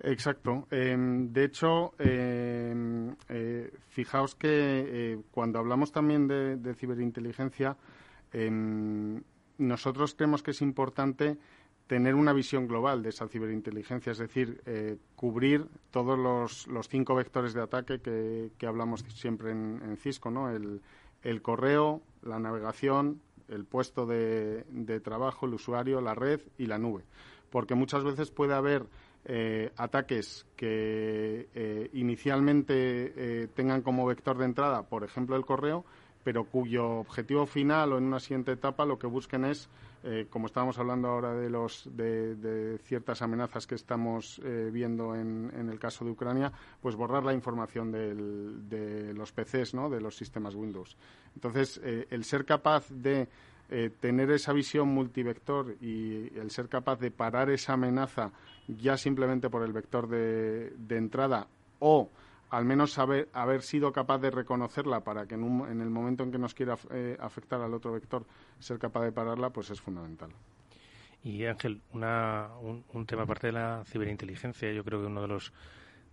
[0.00, 0.66] Exacto.
[0.70, 7.76] Em, de hecho, em, eh, fijaos que eh, cuando hablamos también de, ciberinteligencia,
[9.58, 11.38] nosotros creemos que es importante
[11.86, 17.54] tener una visión global de esa ciberinteligencia, es decir, eh, cubrir todos los, cinco vectores
[17.54, 20.50] de ataque que, hablamos siempre en, Cisco, ¿no?
[20.50, 24.64] El, correo, la navegación, el puesto de,
[25.04, 27.04] trabajo, el usuario, la red y la nube.
[27.50, 28.86] Porque muchas veces puede haber
[29.24, 35.84] eh, ataques que eh, inicialmente tengan como vector de entrada, por ejemplo, el correo,
[36.24, 39.68] pero cuyo objetivo final o en una siguiente etapa lo que busquen es
[40.04, 45.68] eh, como estábamos hablando ahora de, los, de, ciertas amenazas que estamos eh, viendo en,
[45.70, 49.88] el caso de Ucrania, pues borrar la información de los PCs, ¿no?
[49.88, 50.96] de los sistemas Windows.
[51.34, 53.28] Entonces, eh, el ser capaz de
[54.00, 58.30] tener esa visión multivector y el ser capaz de parar esa amenaza
[58.68, 61.46] ya simplemente por el vector de, entrada
[61.78, 62.10] o
[62.52, 66.30] al menos haber, haber sido capaz de reconocerla para que en, en el momento en
[66.30, 66.76] que nos quiera
[67.18, 68.26] afectar al otro vector
[68.58, 70.30] ser capaz de pararla, pues es fundamental.
[71.24, 75.52] Y Ángel, una, un, tema aparte de la ciberinteligencia, yo creo que uno de los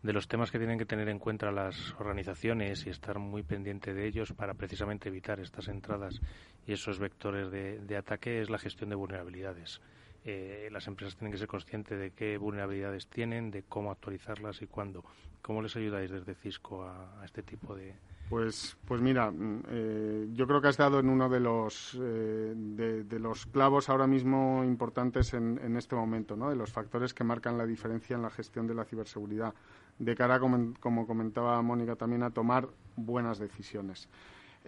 [0.01, 3.93] de los temas que tienen que tener en cuenta las organizaciones y estar muy pendiente
[3.93, 6.21] de ellos para precisamente evitar estas entradas
[6.65, 9.81] y esos vectores de, ataque es la gestión de vulnerabilidades.
[10.25, 14.67] Eh, las empresas tienen que ser conscientes de qué vulnerabilidades tienen, de cómo actualizarlas y
[14.67, 15.03] cuándo.
[15.41, 17.95] ¿Cómo les ayudáis desde Cisco a este tipo de,
[18.29, 22.53] pues, pues mira, mm, eh, yo creo que has dado en uno de los, eh,
[22.55, 26.51] de, los clavos ahora mismo importantes en, en, este momento, ¿no?
[26.51, 29.55] de los factores que marcan la diferencia en la gestión de la ciberseguridad,
[29.97, 34.07] de cara, como, como comentaba Mónica también, a tomar buenas decisiones.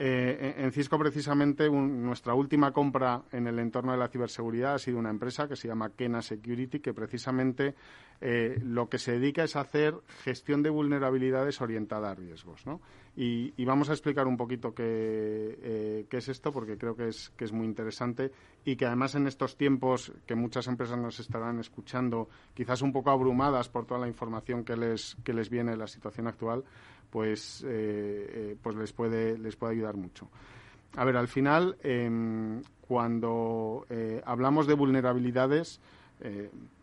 [0.04, 4.98] Eh, en Cisco, precisamente, nuestra última compra en el entorno de la ciberseguridad ha sido
[4.98, 7.76] una empresa que se llama Kena Security, que precisamente
[8.20, 12.64] eh, lo que se dedica es a hacer gestión de vulnerabilidades orientada a riesgos.
[13.16, 17.46] Y, vamos a explicar un poquito eh, qué, es esto, porque creo que es, que
[17.46, 18.32] es muy interesante
[18.66, 23.12] y que además en estos tiempos que muchas empresas nos estarán escuchando, quizás un poco
[23.12, 26.64] abrumadas por toda la información que les, que les viene de la situación actual,
[27.12, 30.28] pues, eh, pues les, puede, les puede ayudar mucho.
[30.96, 33.86] A ver, al final, em, cuando
[34.26, 35.80] hablamos de vulnerabilidades,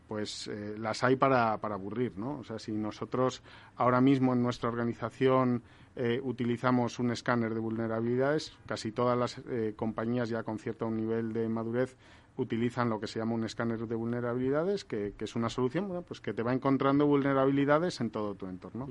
[0.09, 2.39] pues eh, las hay para, para, aburrir, ¿no?
[2.39, 3.43] O sea, si nosotros
[3.77, 5.63] ahora mismo en nuestra organización
[5.95, 11.35] eh, utilizamos un escáner de vulnerabilidades, casi todas las eh, compañías ya con cierto nivel
[11.35, 11.95] de madurez
[12.39, 16.21] utilizan lo que se llama un escáner de vulnerabilidades, que, es una solución bueno, pues
[16.21, 18.89] que te va encontrando vulnerabilidades en todo tu entorno.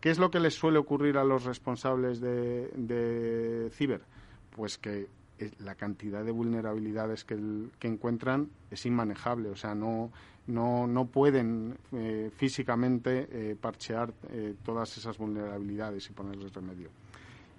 [0.00, 4.02] ¿Qué es lo que les suele ocurrir a los responsables de, de ciber?
[4.54, 5.08] Pues que
[5.60, 7.36] la cantidad de vulnerabilidades que,
[7.78, 9.50] que, encuentran es inmanejable.
[9.50, 10.10] O sea, no,
[10.46, 16.90] no, no pueden eh, físicamente eh, parchear eh, todas esas vulnerabilidades y ponerles remedio.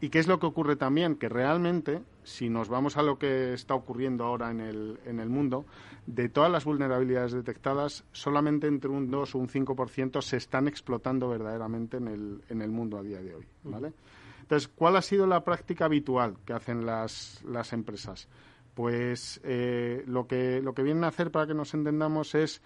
[0.02, 1.16] ¿Y qué es lo que ocurre también?
[1.16, 5.30] Que realmente, si nos vamos a lo que está ocurriendo ahora en el, en el
[5.30, 5.66] mundo,
[6.06, 11.28] de todas las vulnerabilidades detectadas, solamente entre un 2 o un 5% se están explotando
[11.28, 13.46] verdaderamente en el, en el mundo a día de hoy.
[13.64, 13.94] ¿vale?
[14.42, 18.30] Entonces, ¿cuál ha sido la práctica habitual que hacen las, las empresas?
[18.74, 22.62] Pues eh, lo, que, lo que vienen a hacer, para que nos entendamos, es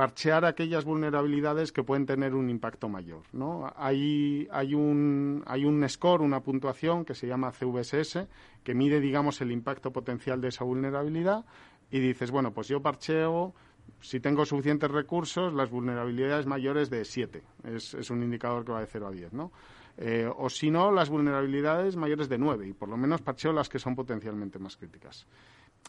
[0.00, 3.20] parchear aquellas vulnerabilidades que pueden tener un impacto mayor.
[3.34, 3.70] ¿no?
[3.76, 8.26] Hay, hay, un, hay un score, una puntuación que se llama CVSS,
[8.64, 11.44] que mide, digamos, el impacto potencial de esa vulnerabilidad
[11.90, 13.52] y dices, bueno, pues yo parcheo,
[14.00, 17.42] si tengo suficientes recursos, las vulnerabilidades mayores de 7.
[17.64, 19.52] Es, es un indicador que va de 0 a 10, ¿no?
[19.98, 23.68] Eh, o si no, las vulnerabilidades mayores de 9 y por lo menos parcheo las
[23.68, 25.26] que son potencialmente más críticas.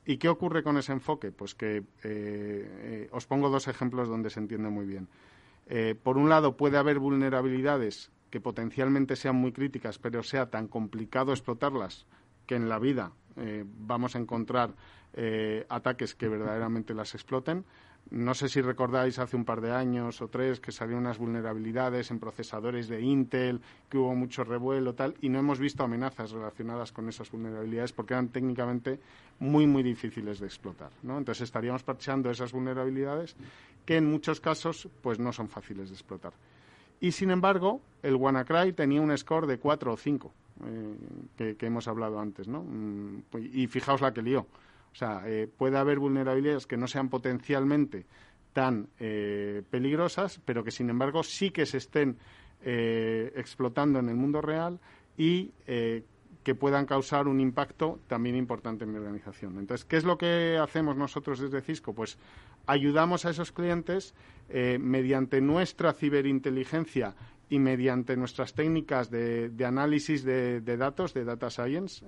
[0.06, 1.32] ¿Y qué ocurre con ese enfoque?
[1.32, 5.08] Pues que eh, eh, os pongo dos ejemplos donde se entiende muy bien.
[6.04, 11.32] por un lado, puede haber vulnerabilidades que potencialmente sean muy críticas, pero sea tan complicado
[11.32, 12.08] explotarlas
[12.48, 14.74] que en la vida eh, vamos a encontrar
[15.14, 17.66] eh, ataques que verdaderamente las exploten.
[18.10, 22.12] No sé si recordáis hace un par de años o tres que salieron unas vulnerabilidades
[22.12, 26.92] en procesadores de Intel, que hubo mucho revuelo tal, y no hemos visto amenazas relacionadas
[26.92, 29.00] con esas vulnerabilidades porque eran técnicamente
[29.40, 30.92] muy, muy difíciles de explotar.
[31.04, 31.18] ¿no?
[31.18, 33.36] Entonces estaríamos parcheando esas vulnerabilidades
[33.86, 36.34] que en muchos casos pues no son fáciles de explotar.
[37.00, 40.32] Y sin embargo, el WannaCry tenía un score de 4 o 5,
[41.38, 42.62] eh, que, hemos hablado antes, ¿no?
[42.62, 43.24] Mm,
[43.54, 44.46] y fijaos la que lió.
[44.92, 48.06] O sea, eh, puede haber vulnerabilidades que no sean potencialmente
[48.54, 52.18] tan eh, peligrosas, pero que sin embargo sí que se estén
[52.64, 54.80] eh, explotando en el mundo real
[55.18, 55.52] y
[56.44, 59.60] que puedan causar un impacto también importante en mi organización.
[59.60, 61.94] Entonces, ¿qué es lo que hacemos nosotros desde Cisco?
[61.94, 62.18] Pues
[62.66, 64.16] ayudamos a esos clientes
[64.50, 67.14] mediante nuestra ciberinteligencia
[67.50, 72.04] y mediante nuestras técnicas de, análisis de, datos, de data science,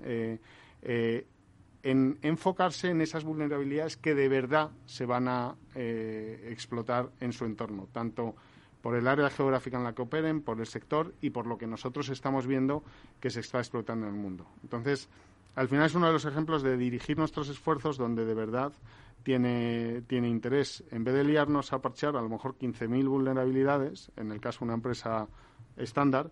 [1.84, 7.44] en enfocarse en esas vulnerabilidades que de verdad se van a eh, explotar en su
[7.44, 8.36] entorno, tanto
[8.82, 11.68] por el área geográfica en la que operen, por el sector y por lo que
[11.68, 12.84] nosotros estamos viendo
[13.20, 14.48] que se está explotando en el mundo.
[14.64, 15.10] Entonces,
[15.56, 18.74] al final es uno de los ejemplos de dirigir nuestros esfuerzos donde de verdad
[19.24, 20.84] tiene, tiene interés.
[20.90, 24.66] En vez de liarnos a parchear a lo mejor 15.000 vulnerabilidades, en el caso de
[24.66, 25.28] una empresa
[25.78, 26.32] estándar,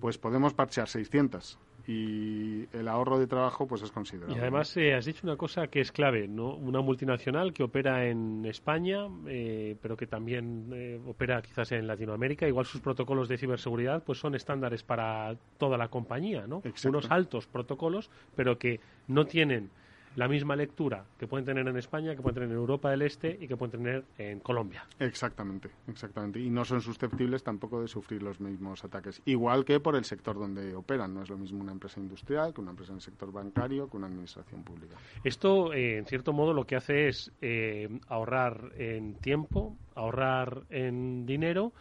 [0.00, 4.36] pues podemos parchear 600 y el ahorro de trabajo pues es considerable.
[4.36, 6.54] Y además eh, has dicho una cosa que es clave, ¿no?
[6.54, 12.46] Una multinacional que opera en España, eh, pero que también eh, opera quizás en Latinoamérica.
[12.46, 16.62] Igual sus protocolos de ciberseguridad pues son estándares para toda la compañía, ¿no?
[16.84, 19.70] Unos altos protocolos, pero que no tienen
[20.16, 23.38] la misma lectura que pueden tener en España, que pueden tener en Europa del Este
[23.40, 24.84] y que pueden tener en Colombia.
[24.98, 26.38] Exactamente, exactamente.
[26.40, 29.22] Y no son susceptibles tampoco de sufrir los mismos ataques.
[29.24, 31.14] Igual que por el sector donde operan.
[31.14, 33.96] No es lo mismo una empresa industrial que una empresa en el sector bancario que
[33.96, 34.96] una administración pública.
[35.24, 41.26] Esto, eh, en cierto modo, lo que hace es eh, ahorrar en tiempo, ahorrar en
[41.26, 41.72] dinero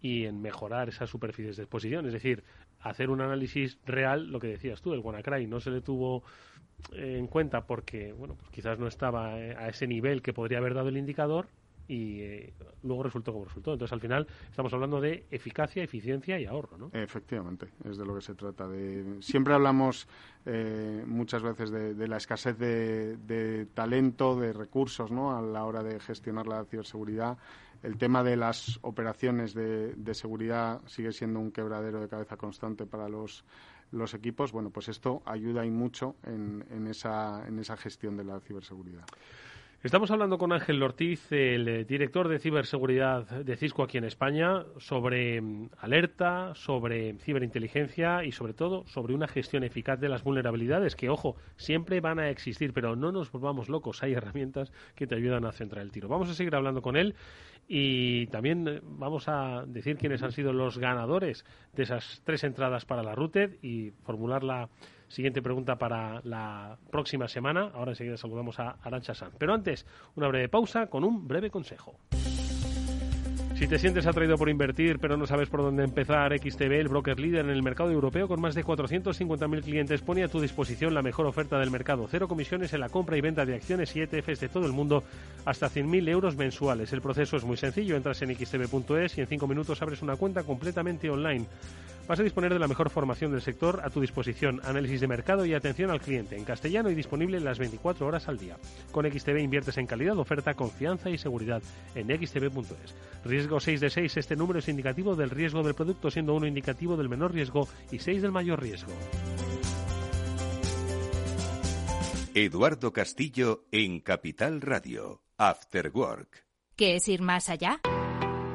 [0.00, 2.06] y en mejorar esas superficies de exposición.
[2.06, 2.42] Es decir,
[2.80, 6.22] hacer un análisis real, lo que decías tú, el WannaCry no se le tuvo
[6.92, 10.74] en cuenta porque, bueno, pues quizás no estaba eh, a ese nivel que podría haber
[10.74, 11.48] dado el indicador
[11.90, 12.52] y eh,
[12.84, 13.72] luego resultó como resultó.
[13.72, 16.90] Entonces, al final, estamos hablando de eficacia, eficiencia y ahorro, ¿no?
[16.92, 18.68] Efectivamente, es de lo que se trata.
[18.68, 19.20] De...
[19.20, 20.06] Siempre hablamos
[20.46, 25.36] eh, muchas veces de, la escasez de, talento, de recursos, ¿no?
[25.36, 27.36] A la hora de gestionar la ciberseguridad.
[27.82, 33.08] El tema de las operaciones de seguridad sigue siendo un quebradero de cabeza constante para
[33.08, 33.44] los
[33.92, 38.24] los equipos, bueno, pues esto ayuda y mucho en, en, esa, en esa gestión de
[38.24, 39.04] la ciberseguridad.
[39.82, 44.66] Estamos hablando con Ángel Ortiz, el eh, director de ciberseguridad de Cisco aquí en España,
[44.76, 50.96] sobre mm, alerta, sobre ciberinteligencia y sobre todo sobre una gestión eficaz de las vulnerabilidades
[50.96, 55.14] que, ojo, siempre van a existir, pero no nos volvamos locos, hay herramientas que te
[55.14, 56.08] ayudan a centrar el tiro.
[56.08, 57.14] Vamos a seguir hablando con él
[57.66, 62.84] y también eh, vamos a decir quiénes han sido los ganadores de esas tres entradas
[62.84, 64.68] para la RUTED y formular la
[65.10, 67.70] siguiente pregunta para la próxima semana.
[67.74, 69.34] Ahora enseguida saludamos a Arancha Sanz.
[69.38, 69.84] Pero antes,
[70.14, 71.96] una breve pausa con un breve consejo.
[73.60, 77.20] Si te sientes atraído por invertir pero no sabes por dónde empezar, XTB, el broker
[77.20, 81.02] líder en el mercado europeo con más de 450.000 clientes, pone a tu disposición la
[81.02, 82.08] mejor oferta del mercado.
[82.10, 85.04] Cero comisiones en la compra y venta de acciones y ETFs de todo el mundo
[85.44, 86.90] hasta 100.000 euros mensuales.
[86.94, 90.42] El proceso es muy sencillo, entras en xtb.es y en 5 minutos abres una cuenta
[90.42, 91.44] completamente online.
[92.10, 95.46] Vas a disponer de la mejor formación del sector a tu disposición, análisis de mercado
[95.46, 98.56] y atención al cliente en castellano y disponible las 24 horas al día.
[98.90, 101.62] Con XTB inviertes en calidad, oferta, confianza y seguridad
[101.94, 102.96] en xtb.es.
[103.24, 106.96] Riesgo 6 de 6, este número es indicativo del riesgo del producto, siendo uno indicativo
[106.96, 108.90] del menor riesgo y 6 del mayor riesgo.
[112.34, 116.44] Eduardo Castillo en Capital Radio, After Work.
[116.74, 117.80] ¿Qué es ir más allá?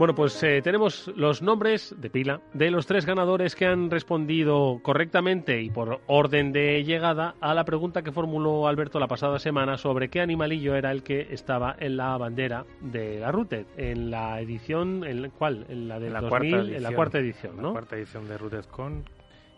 [0.00, 4.80] Bueno, pues eh, tenemos los nombres de pila de los tres ganadores que han respondido
[4.82, 9.76] correctamente y por orden de llegada a la pregunta que formuló Alberto la pasada semana
[9.76, 14.40] sobre qué animalillo era el que estaba en la bandera de la Routed en la
[14.40, 15.66] edición, ¿en cuál?
[15.68, 17.62] En la de la cuarta edición, en la cuarta edición, ¿no?
[17.64, 19.04] La cuarta edición de Routed Con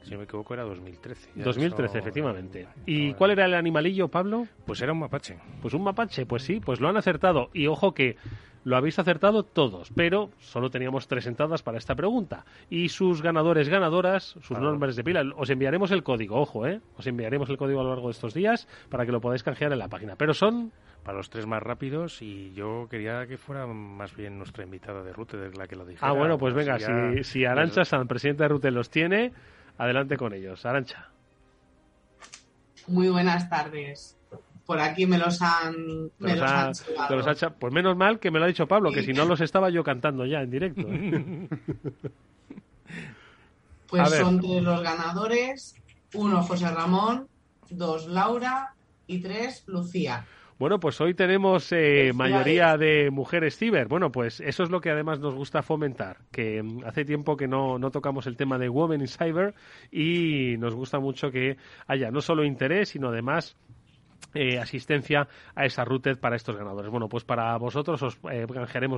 [0.02, 1.30] si no me equivoco, era 2013.
[1.36, 2.66] 2013, efectivamente.
[2.86, 4.48] ¿Y cuál era el animalillo, Pablo?
[4.66, 5.38] Pues era un mapache.
[5.60, 7.50] Pues un mapache, pues sí, pues lo han acertado.
[7.52, 8.16] Y ojo que
[8.64, 12.44] lo habéis acertado todos, pero solo teníamos tres entradas para esta pregunta.
[12.70, 16.80] Y sus ganadores, ganadoras, sus nombres de pila, os enviaremos el código, ojo, ¿eh?
[16.96, 19.72] Os enviaremos el código a lo largo de estos días para que lo podáis canjear
[19.72, 20.16] en la página.
[20.16, 20.72] Pero son...
[21.02, 25.12] Para los tres más rápidos y yo quería que fuera más bien nuestra invitada de
[25.12, 26.08] Rute, de la que lo dijera.
[26.08, 29.32] Ah, bueno, pues venga, si, si Arancha San, presidente de Rute, los tiene,
[29.78, 30.64] adelante con ellos.
[30.64, 31.08] Arancha.
[32.86, 34.21] Muy buenas tardes
[34.66, 38.48] por aquí me los han, me los, han Pues menos mal que me lo ha
[38.48, 40.82] dicho Pablo, que si no los estaba yo cantando ya en directo.
[40.82, 41.48] ¿eh?
[43.88, 45.74] pues son tres los ganadores,
[46.14, 47.28] uno José Ramón,
[47.70, 48.74] dos Laura
[49.06, 50.24] y tres Lucía.
[50.58, 53.88] Bueno, pues hoy tenemos eh, mayoría de mujeres ciber.
[53.88, 57.48] Bueno, pues eso es lo que además nos gusta fomentar, que mm, hace tiempo que
[57.48, 59.54] no, no tocamos el tema de Women in Cyber
[59.90, 61.56] y nos gusta mucho que
[61.88, 63.56] haya no solo interés, sino además
[64.34, 66.90] eh, asistencia a esa routed para estos ganadores.
[66.90, 68.46] Bueno, pues para vosotros os eh,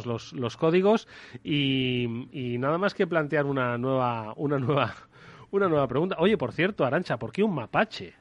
[0.05, 1.09] los, los códigos
[1.43, 4.95] y, y, nada más que plantear una nueva, una nueva,
[5.51, 6.17] una nueva pregunta.
[6.19, 8.15] Oye, por cierto, Arancha, ¿por qué un mapache?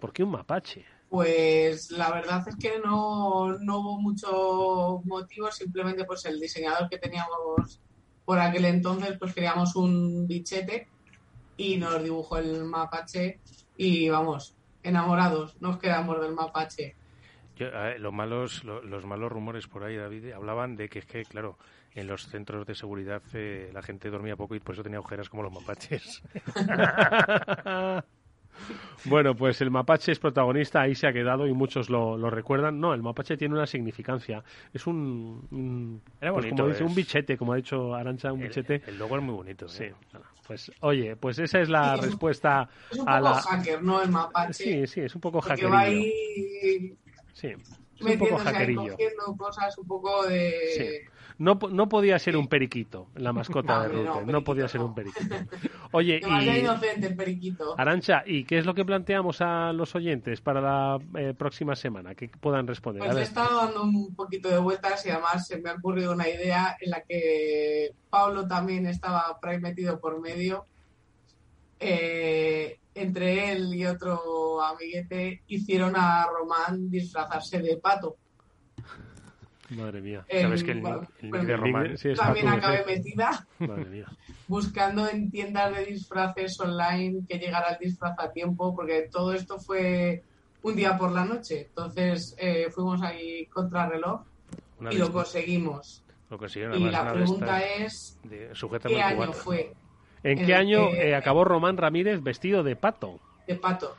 [0.00, 0.84] ¿Por qué un mapache?
[1.08, 6.98] Pues la verdad es que no, no hubo mucho motivo, simplemente pues el diseñador que
[6.98, 7.80] teníamos
[8.24, 10.86] por aquel entonces, pues queríamos un bichete
[11.56, 13.40] y nos dibujó el mapache
[13.78, 14.54] y vamos,
[14.88, 16.96] enamorados, nos quedamos del mapache.
[17.98, 21.58] los malos los malos rumores por ahí, David, hablaban de que es que, claro,
[21.94, 25.28] en los centros de seguridad eh, la gente dormía poco y por eso tenía agujeras
[25.28, 26.22] como los mapaches.
[29.04, 32.80] Bueno, pues el mapache es protagonista, ahí se ha quedado y muchos lo, recuerdan.
[32.80, 34.42] No, el mapache tiene una significancia.
[34.72, 38.82] Es un, pues como dice, un bichete, como ha dicho Arancha, un bichete.
[38.86, 39.66] El logo es muy bonito.
[39.66, 39.68] ¿eh?
[39.68, 39.84] Sí.
[40.46, 44.02] Pues oye, pues esa es la respuesta es un a poco hacker, ¿no?
[44.02, 44.52] El mapache.
[44.52, 46.96] Sí, sí, es un poco hackerillo.
[47.34, 48.96] Sí, es un poco hackerillo.
[49.36, 51.06] cosas un poco de...
[51.38, 54.32] No, no podía ser un periquito la mascota de Rute.
[54.32, 55.36] No, podía ser un periquito.
[55.92, 56.48] Oye, y...
[56.58, 57.78] inocente el periquito.
[57.78, 62.16] Arancha, ¿y qué es lo que planteamos a los oyentes para la eh, próxima semana?
[62.16, 63.04] Que puedan responder.
[63.04, 66.28] Pues he estado dando un poquito de vueltas y además se me ha ocurrido una
[66.28, 70.64] idea en la que Pablo también estaba por ahí metido por medio.
[71.78, 78.16] Eh, entre él y otro amiguete hicieron a Román disfrazarse de pato.
[79.70, 80.24] Madre mía.
[80.30, 83.46] Sabes que el, de Román también acabé metida
[84.48, 89.58] buscando en tiendas de disfraces online que llegara el disfraz a tiempo, porque todo esto
[89.58, 90.22] fue
[90.62, 91.66] un día por la noche.
[91.68, 94.22] Entonces eh, fuimos ahí contra reloj
[94.90, 96.02] y lo conseguimos.
[96.30, 98.18] Lo consiguieron, y la pregunta es,
[98.86, 99.72] ¿qué año fue?
[100.22, 103.18] ¿En qué año eh, acabó Román Ramírez vestido de pato?
[103.46, 103.96] De pato.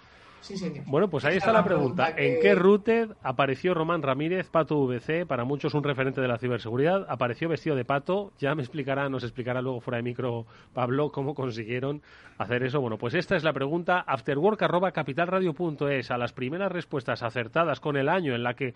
[0.86, 2.14] Bueno, pues ahí está la pregunta.
[2.16, 5.26] ¿En qué router apareció Román Ramírez, Pato VC?
[5.26, 7.06] Para muchos un referente de la ciberseguridad.
[7.10, 8.32] Apareció vestido de pato.
[8.40, 12.02] Ya me explicará, nos explicará luego fuera de micro Pablo cómo consiguieron
[12.38, 12.82] hacer eso.
[12.82, 14.00] Bueno, pues esta es la pregunta.
[14.00, 16.12] Afterwork.capitalradio.es.
[16.12, 18.74] A las primeras respuestas acertadas con el año en la que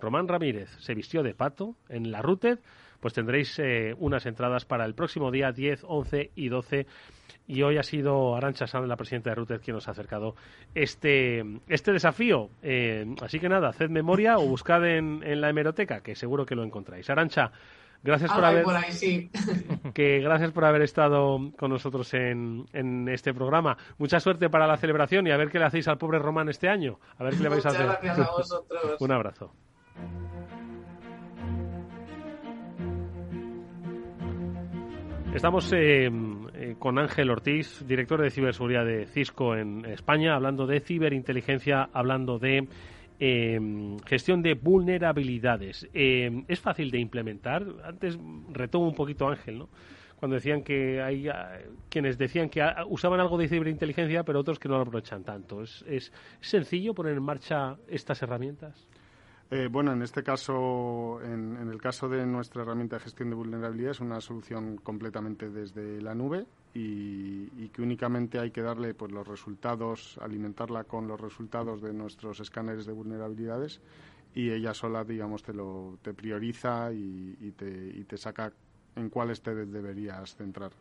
[0.00, 2.60] Román Ramírez se vistió de pato en la router,
[3.00, 6.86] pues tendréis eh, unas entradas para el próximo día 10, 11 y 12
[7.48, 10.34] y hoy ha sido Arancha Sánchez, la presidenta de Ruted, quien nos ha acercado
[10.74, 12.50] este, este desafío.
[12.62, 16.54] Eh, así que nada, haced memoria o buscad en, en, la hemeroteca, que seguro que
[16.54, 17.08] lo encontráis.
[17.08, 17.50] Arancha,
[18.02, 18.64] gracias por haber
[19.94, 23.78] que gracias por haber estado con nosotros en, en, este programa.
[23.96, 26.68] Mucha suerte para la celebración y a ver qué le hacéis al pobre Román este
[26.68, 26.98] año.
[27.16, 27.86] A ver qué le vais a hacer.
[27.86, 29.00] Gracias a vosotros.
[29.00, 29.54] Un abrazo.
[35.34, 36.10] Estamos eh,
[36.54, 42.38] eh, con Ángel Ortiz, director de ciberseguridad de Cisco en España, hablando de ciberinteligencia, hablando
[42.38, 42.66] de
[43.20, 45.88] eh, gestión de vulnerabilidades.
[45.92, 47.64] ¿Es fácil de implementar?
[47.84, 48.18] Antes
[48.50, 49.68] retomo un poquito Ángel, ¿no?
[50.18, 54.58] Cuando decían que hay ah, quienes decían que ah, usaban algo de ciberinteligencia, pero otros
[54.58, 55.62] que no lo aprovechan tanto.
[55.62, 58.88] ¿Es, sencillo poner en marcha estas herramientas?
[59.50, 63.92] Eh, bueno, en este caso, en, el caso de nuestra herramienta de gestión de vulnerabilidad,
[63.92, 69.26] es una solución completamente desde la nube y, que únicamente hay que darle pues, los
[69.26, 73.80] resultados, alimentarla con los resultados de nuestros escáneres de vulnerabilidades
[74.34, 78.52] y ella sola, digamos, te, lo, te prioriza y, te, y te saca
[78.96, 80.72] en cuáles te deberías centrar.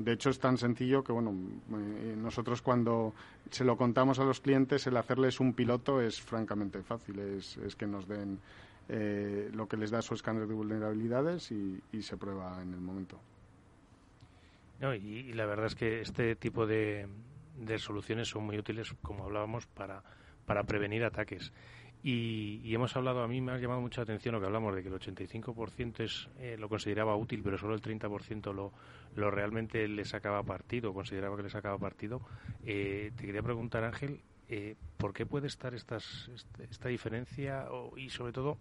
[0.00, 3.12] De hecho, es tan sencillo que, bueno, eh, nosotros cuando
[3.50, 7.18] se lo contamos a los clientes, el hacerles un piloto es francamente fácil.
[7.18, 8.38] Es, que nos den
[8.88, 13.20] eh, lo que les da su escáner de vulnerabilidades y, se prueba en el momento.
[14.80, 17.06] y, la verdad es que este tipo de,
[17.58, 20.02] de soluciones son muy útiles, como hablábamos, para,
[20.46, 21.52] para prevenir ataques.
[22.02, 24.88] Y, hemos hablado, a mí me ha llamado mucha atención lo que hablamos de que
[24.88, 28.72] el 85% es, eh, lo consideraba útil, pero solo el 30% lo,
[29.16, 32.22] lo realmente le sacaba partido, consideraba que le sacaba partido.
[32.64, 38.08] Eh, te quería preguntar, Ángel, eh, ¿por qué puede estar estas, este, esta diferencia y
[38.08, 38.56] sobre todo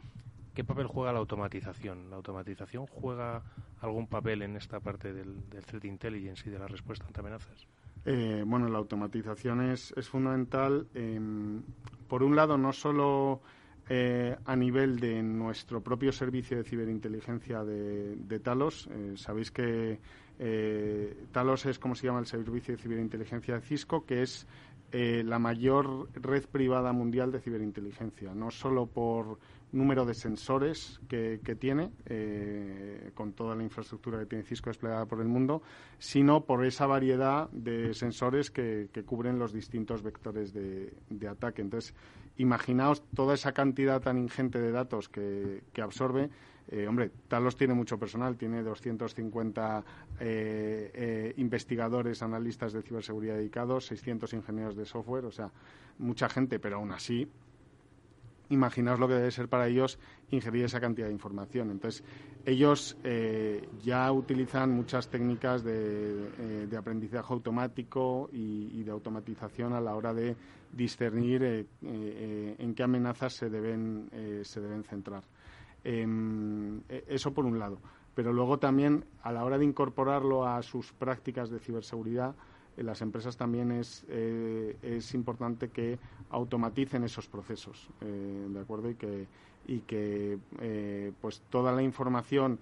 [0.54, 2.10] qué papel juega la automatización?
[2.10, 3.44] ¿La automatización juega
[3.80, 7.68] algún papel en esta parte del, del threat intelligence y de la respuesta ante amenazas?
[8.06, 10.88] Eh, bueno, la automatización es, es fundamental.
[12.08, 13.41] por un lado, no solo
[13.89, 18.88] eh, a nivel de nuestro propio servicio de ciberinteligencia de, Talos.
[18.91, 20.00] Eh, sabéis que
[21.32, 24.47] Talos es como se llama el servicio de ciberinteligencia de Cisco, que es
[24.91, 29.38] la mayor red privada mundial de ciberinteligencia, no solo por
[29.72, 35.22] número de sensores que, tiene, eh, con toda la infraestructura que tiene Cisco desplegada por
[35.22, 35.61] el mundo,
[35.99, 40.93] sino por esa variedad de sensores que, cubren los distintos vectores de,
[41.30, 41.61] ataque.
[41.61, 41.93] Entonces,
[42.38, 46.30] imaginaos toda esa cantidad tan ingente de datos que, absorbe.
[46.72, 49.84] Eh, hombre, Talos tiene mucho personal, tiene 250
[50.20, 55.51] eh, investigadores, analistas de ciberseguridad dedicados, 600 ingenieros de software, o sea,
[55.97, 57.28] mucha gente, pero aún así
[58.50, 60.00] imaginaos lo que debe ser para ellos
[60.32, 61.72] ingerir esa cantidad de información.
[61.72, 62.04] Entonces,
[62.45, 69.95] ellos eh, ya utilizan muchas técnicas de, eh, aprendizaje automático y, de automatización a la
[69.95, 70.36] hora de
[70.72, 74.10] discernir eh, en qué amenazas se deben,
[74.43, 75.24] se deben centrar.
[75.84, 77.80] Em, eso por un lado.
[78.16, 82.36] Pero luego también, a la hora de incorporarlo a sus prácticas de ciberseguridad,
[82.84, 85.99] las empresas también es, eh, es importante que
[86.30, 88.89] automaticen esos procesos, eh, ¿de acuerdo?
[88.89, 89.27] Y que,
[89.67, 92.59] y que eh, pues toda la información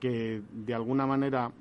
[0.00, 1.52] que de alguna manera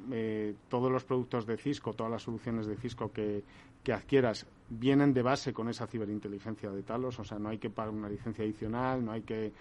[0.68, 3.44] todos los productos de Cisco, todas las soluciones de Cisco que,
[3.84, 7.70] que adquieras vienen de base con esa ciberinteligencia de Talos, o sea, no hay que
[7.70, 9.54] pagar una licencia adicional, no hay que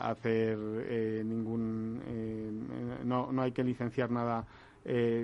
[0.00, 0.56] hacer
[1.26, 2.00] ningún,
[3.04, 4.46] no, no hay que licenciar nada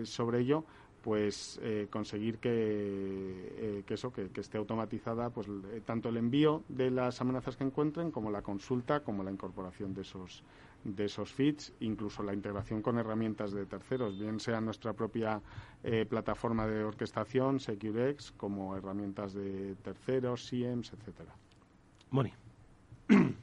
[0.04, 0.64] sobre ello,
[1.04, 6.90] pues eh, conseguir que, eh, eso que, esté automatizada pues eh, tanto el envío de
[6.90, 10.42] las amenazas que encuentren como la consulta como la incorporación de esos
[10.82, 15.42] de esos feeds incluso la integración con herramientas de terceros bien sea nuestra propia
[16.08, 21.34] plataforma de orquestación Securex como herramientas de terceros SIEMs etcétera.
[22.10, 22.32] Moni.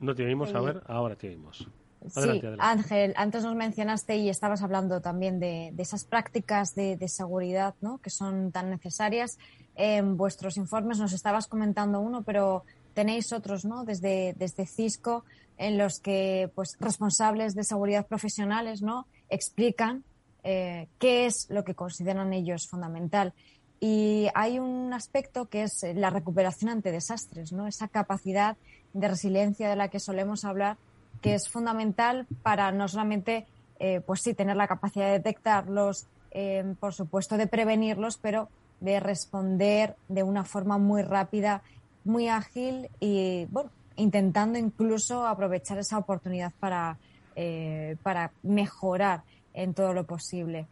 [0.00, 1.68] No te oímos a ver ahora te oímos
[2.06, 7.98] sí, Ángel, antes nos mencionaste y estabas hablando también de, esas prácticas de, seguridad ¿no?
[7.98, 9.38] que son tan necesarias.
[9.74, 13.84] En vuestros informes nos estabas comentando uno, pero tenéis otros ¿no?
[13.84, 15.24] desde, desde Cisco
[15.56, 19.06] en los que pues, responsables de seguridad profesionales ¿no?
[19.28, 20.04] explican
[20.44, 23.34] eh, qué es lo que consideran ellos fundamental.
[23.80, 27.66] Y hay un aspecto que es la recuperación ante desastres, ¿no?
[27.66, 28.56] esa capacidad
[28.92, 30.78] de resiliencia de la que solemos hablar
[31.20, 33.46] que es fundamental para no solamente,
[33.78, 38.48] eh, pues sí, tener la capacidad de detectarlos, eh, por supuesto de prevenirlos, pero
[38.80, 41.62] de responder de una forma muy rápida,
[42.04, 46.98] muy ágil y, bueno, intentando incluso aprovechar esa oportunidad para,
[47.34, 49.22] eh, para mejorar
[49.54, 50.66] en todo lo posible.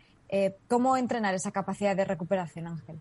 [0.69, 3.01] ¿Cómo entrenar esa capacidad de recuperación, Ángel?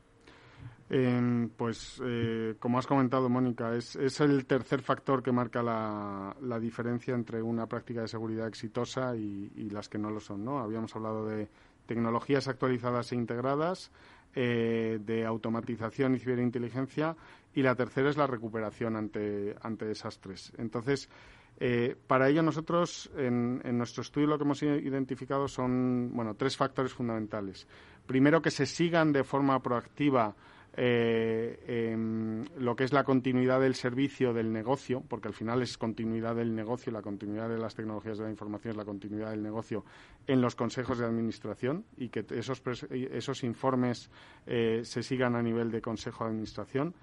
[0.87, 6.59] Pues, eh, como has comentado, Mónica, es, es, el tercer factor que marca la, la,
[6.59, 10.45] diferencia entre una práctica de seguridad exitosa y, las que no lo son.
[10.45, 10.59] ¿no?
[10.59, 11.47] Habíamos hablado de
[11.87, 13.91] tecnologías actualizadas e integradas,
[14.35, 17.15] eh, de automatización y ciberinteligencia,
[17.55, 20.53] y la tercera es la recuperación ante, ante desastres.
[20.57, 21.09] Entonces,
[21.59, 26.57] eh, para ello nosotros en, en, nuestro estudio lo que hemos identificado son bueno tres
[26.57, 27.65] factores fundamentales.
[28.05, 30.35] Primero que se sigan de forma proactiva
[30.77, 31.95] eh,
[32.57, 36.53] lo que es la continuidad del servicio del negocio, porque al final es continuidad del
[36.53, 39.85] negocio, la continuidad de las tecnologías de la información es la continuidad del negocio
[40.27, 42.61] en los consejos de administración y que esos,
[42.91, 44.09] esos informes
[44.45, 46.93] eh, se sigan a nivel de consejo de administración.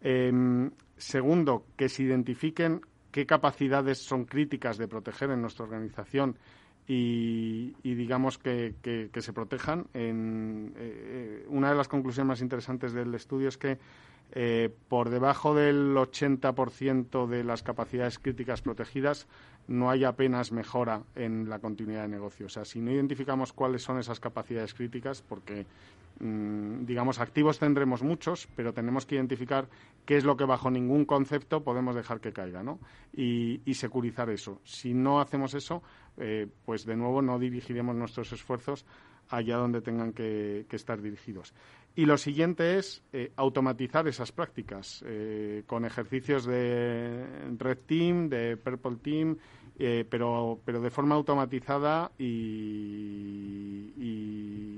[0.00, 6.36] Em, segundo, que se identifiquen qué capacidades son críticas de proteger en nuestra organización
[6.88, 8.74] y, digamos que,
[9.14, 9.86] se protejan.
[9.92, 13.78] Eh, una de las conclusiones más interesantes del estudio es que
[14.32, 19.26] eh, por debajo del 80% de las capacidades críticas protegidas
[19.68, 22.46] no hay apenas mejora en la continuidad de negocio.
[22.46, 25.66] O sea, si no identificamos cuáles son esas capacidades críticas, porque
[26.20, 29.68] mm, digamos, activos tendremos muchos, pero tenemos que identificar
[30.04, 32.78] qué es lo que bajo ningún concepto podemos dejar que caiga, ¿no?
[33.14, 34.60] Y, securizar eso.
[34.64, 35.82] Si no hacemos eso,
[36.18, 38.84] eh, pues de nuevo no dirigiremos nuestros esfuerzos
[39.28, 41.52] allá donde tengan que, estar dirigidos.
[41.94, 45.04] Y lo siguiente es eh, automatizar esas prácticas
[45.66, 47.26] con ejercicios de
[47.58, 49.36] Red Team, de Purple Team
[49.80, 53.92] eh, pero, pero de forma automatizada y,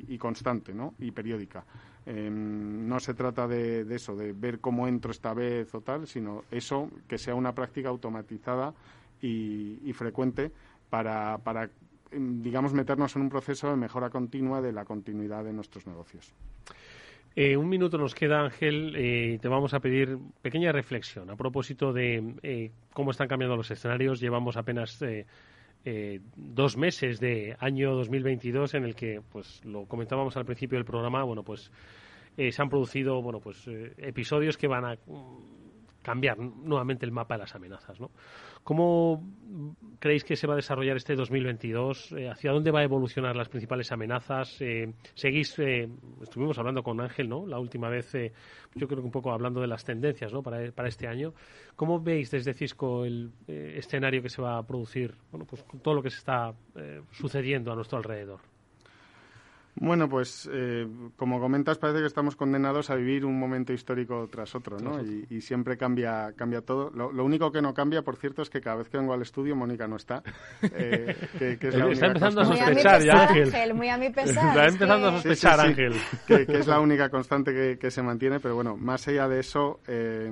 [0.07, 0.93] y, constante ¿no?
[0.99, 1.65] y periódica.
[2.05, 6.45] Em, no se trata de, eso, de ver cómo entro esta vez o tal, sino
[6.51, 8.75] eso, que sea una práctica automatizada
[9.23, 10.53] y, frecuente
[10.91, 11.71] para, para,
[12.11, 16.35] em, digamos, meternos en un proceso de mejora continua de la continuidad de nuestros negocios.
[17.37, 21.93] Eh, un minuto nos queda, Ángel, eh, te vamos a pedir pequeña reflexión a propósito
[21.93, 24.21] de eh, cómo están cambiando los escenarios.
[24.21, 25.03] Llevamos apenas
[26.37, 31.23] dos meses de año 2022 en el que, pues, lo comentábamos al principio del programa,
[31.23, 31.71] bueno, pues
[32.37, 33.67] se han producido, bueno, pues
[33.97, 34.99] episodios que van a
[36.03, 38.11] cambiar nuevamente el mapa de las amenazas, ¿no?
[38.65, 39.23] ¿Cómo
[39.99, 42.13] creéis que se va a desarrollar este 2022?
[42.13, 44.61] Eh, ¿Hacia dónde va a evolucionar las principales amenazas?
[44.61, 45.89] Eh, seguís, eh,
[46.23, 47.47] estuvimos hablando con Ángel, ¿no?
[47.47, 48.13] La última vez,
[48.75, 50.43] yo creo que un poco hablando de las tendencias, ¿no?
[50.43, 51.33] Para, para este año.
[51.77, 55.15] ¿Cómo veis desde Cisco el escenario que se va a producir?
[55.31, 56.53] Bueno, pues todo lo que se está
[57.11, 58.41] sucediendo a nuestro alrededor.
[59.81, 64.55] Bueno, pues eh, como comentas, parece que estamos condenados a vivir un momento histórico tras
[64.55, 65.01] otro, ¿no?
[65.03, 66.91] Y, siempre cambia, cambia todo.
[66.91, 69.57] Lo, único que no cambia, por cierto, es que cada vez que vengo al estudio,
[69.57, 70.23] Mónica no está.
[70.61, 71.17] Eh,
[71.61, 73.73] está empezando a sospechar ya, Ángel.
[73.73, 74.49] Muy a mi pesar.
[74.49, 75.95] Está empezando a sospechar, Ángel.
[76.27, 80.31] Que, es la única constante que, se mantiene, pero bueno, más allá de eso, eh,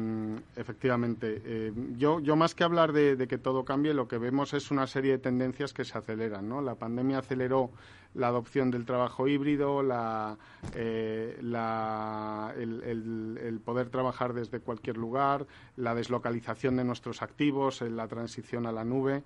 [0.57, 4.71] efectivamente, yo, yo más que hablar de, de que todo cambie, lo que vemos es
[4.71, 6.61] una serie de tendencias que se aceleran, ¿no?
[6.61, 7.71] La pandemia aceleró
[8.15, 10.37] la adopción del trabajo híbrido, la,
[10.75, 15.47] eh, el, poder trabajar desde cualquier lugar,
[15.77, 19.23] la deslocalización de nuestros activos, la transición a la nube.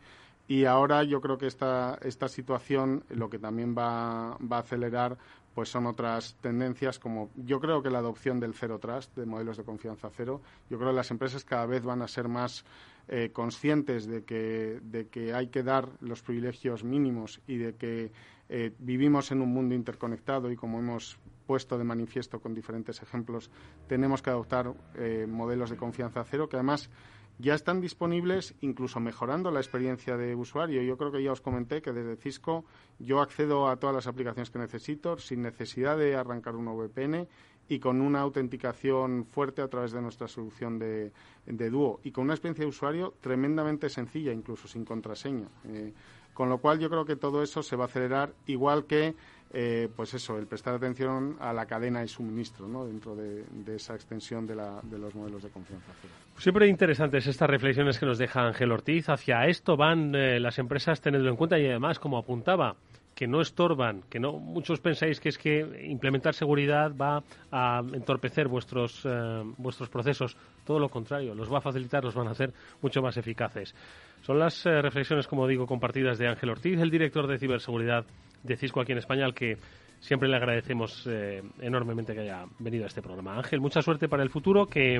[0.48, 5.16] Y ahora yo creo que esta, esta situación lo que también va, va a acelerar
[5.54, 9.56] pues son otras tendencias como yo creo que la adopción del cero trust, de modelos
[9.56, 10.40] de confianza cero.
[10.70, 12.64] Yo creo que las empresas cada vez van a ser más
[13.08, 18.12] eh, conscientes de que, de que hay que dar los privilegios mínimos y de que
[18.54, 23.50] eh, vivimos en un mundo interconectado y como hemos puesto de manifiesto con diferentes ejemplos,
[23.88, 26.90] tenemos que adoptar eh, modelos de confianza cero que además
[27.38, 30.82] ya están disponibles, incluso mejorando la experiencia de usuario.
[30.82, 32.66] Yo creo que ya os comenté que desde Cisco
[32.98, 37.26] yo accedo a todas las aplicaciones que necesito sin necesidad de arrancar un VPN
[37.70, 41.10] y con una autenticación fuerte a través de nuestra solución de,
[41.46, 45.48] de Duo y con una experiencia de usuario tremendamente sencilla, incluso sin contraseña.
[45.64, 45.94] Eh,
[46.34, 49.14] con lo cual yo creo que todo eso se va a acelerar igual que
[49.54, 52.86] eh, pues eso, el prestar atención a la cadena de suministro ¿no?
[52.86, 55.92] dentro de, esa extensión de, los modelos de confianza.
[56.38, 59.10] Siempre interesantes estas reflexiones que nos deja Ángel Ortiz.
[59.10, 62.76] Hacia esto van eh, las empresas teniendo en cuenta y además, como apuntaba,
[63.14, 68.48] que no estorban, que no muchos pensáis que es que implementar seguridad va a entorpecer
[68.48, 72.52] vuestros eh, vuestros procesos, todo lo contrario, los va a facilitar, los van a hacer
[72.80, 73.74] mucho más eficaces.
[74.22, 78.04] Son las eh, reflexiones, como digo, compartidas de Ángel Ortiz, el director de ciberseguridad
[78.42, 79.56] de Cisco aquí en España, al que
[80.00, 83.36] siempre le agradecemos eh, enormemente que haya venido a este programa.
[83.36, 84.98] Ángel, mucha suerte para el futuro, que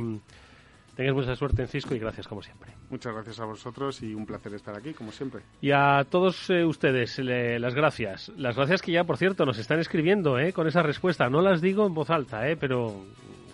[0.94, 2.72] tengas mucha suerte en Cisco y gracias como siempre.
[2.90, 5.42] Muchas gracias a vosotros y un placer estar aquí, como siempre.
[5.60, 8.30] Y a todos eh, ustedes, las gracias.
[8.36, 11.28] Las gracias que ya, por cierto, nos están escribiendo con esa respuesta.
[11.28, 13.04] No las digo en voz alta, pero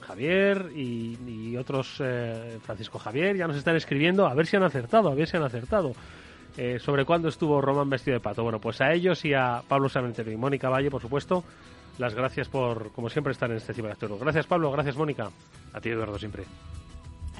[0.08, 5.10] Javier y, otros, eh, Francisco Javier, ya nos están escribiendo a ver si han acertado,
[5.10, 5.92] a ver si han acertado.
[6.56, 8.42] Eh, sobre cuándo estuvo Román vestido de pato.
[8.42, 11.44] Bueno, pues a ellos y a Pablo Samentero y Mónica Valle, por supuesto,
[11.98, 14.18] las gracias por, como siempre, estar en este ciberactor.
[14.18, 14.72] Gracias, Pablo.
[14.72, 15.30] Gracias, Mónica.
[15.74, 16.44] A ti, Eduardo, siempre.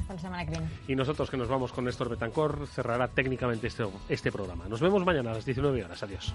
[0.09, 0.69] La semana que viene.
[0.87, 4.67] Y nosotros que nos vamos con Néstor Betancor cerrará técnicamente este, este programa.
[4.69, 6.03] Nos vemos mañana a las 19 horas.
[6.03, 6.35] Adiós.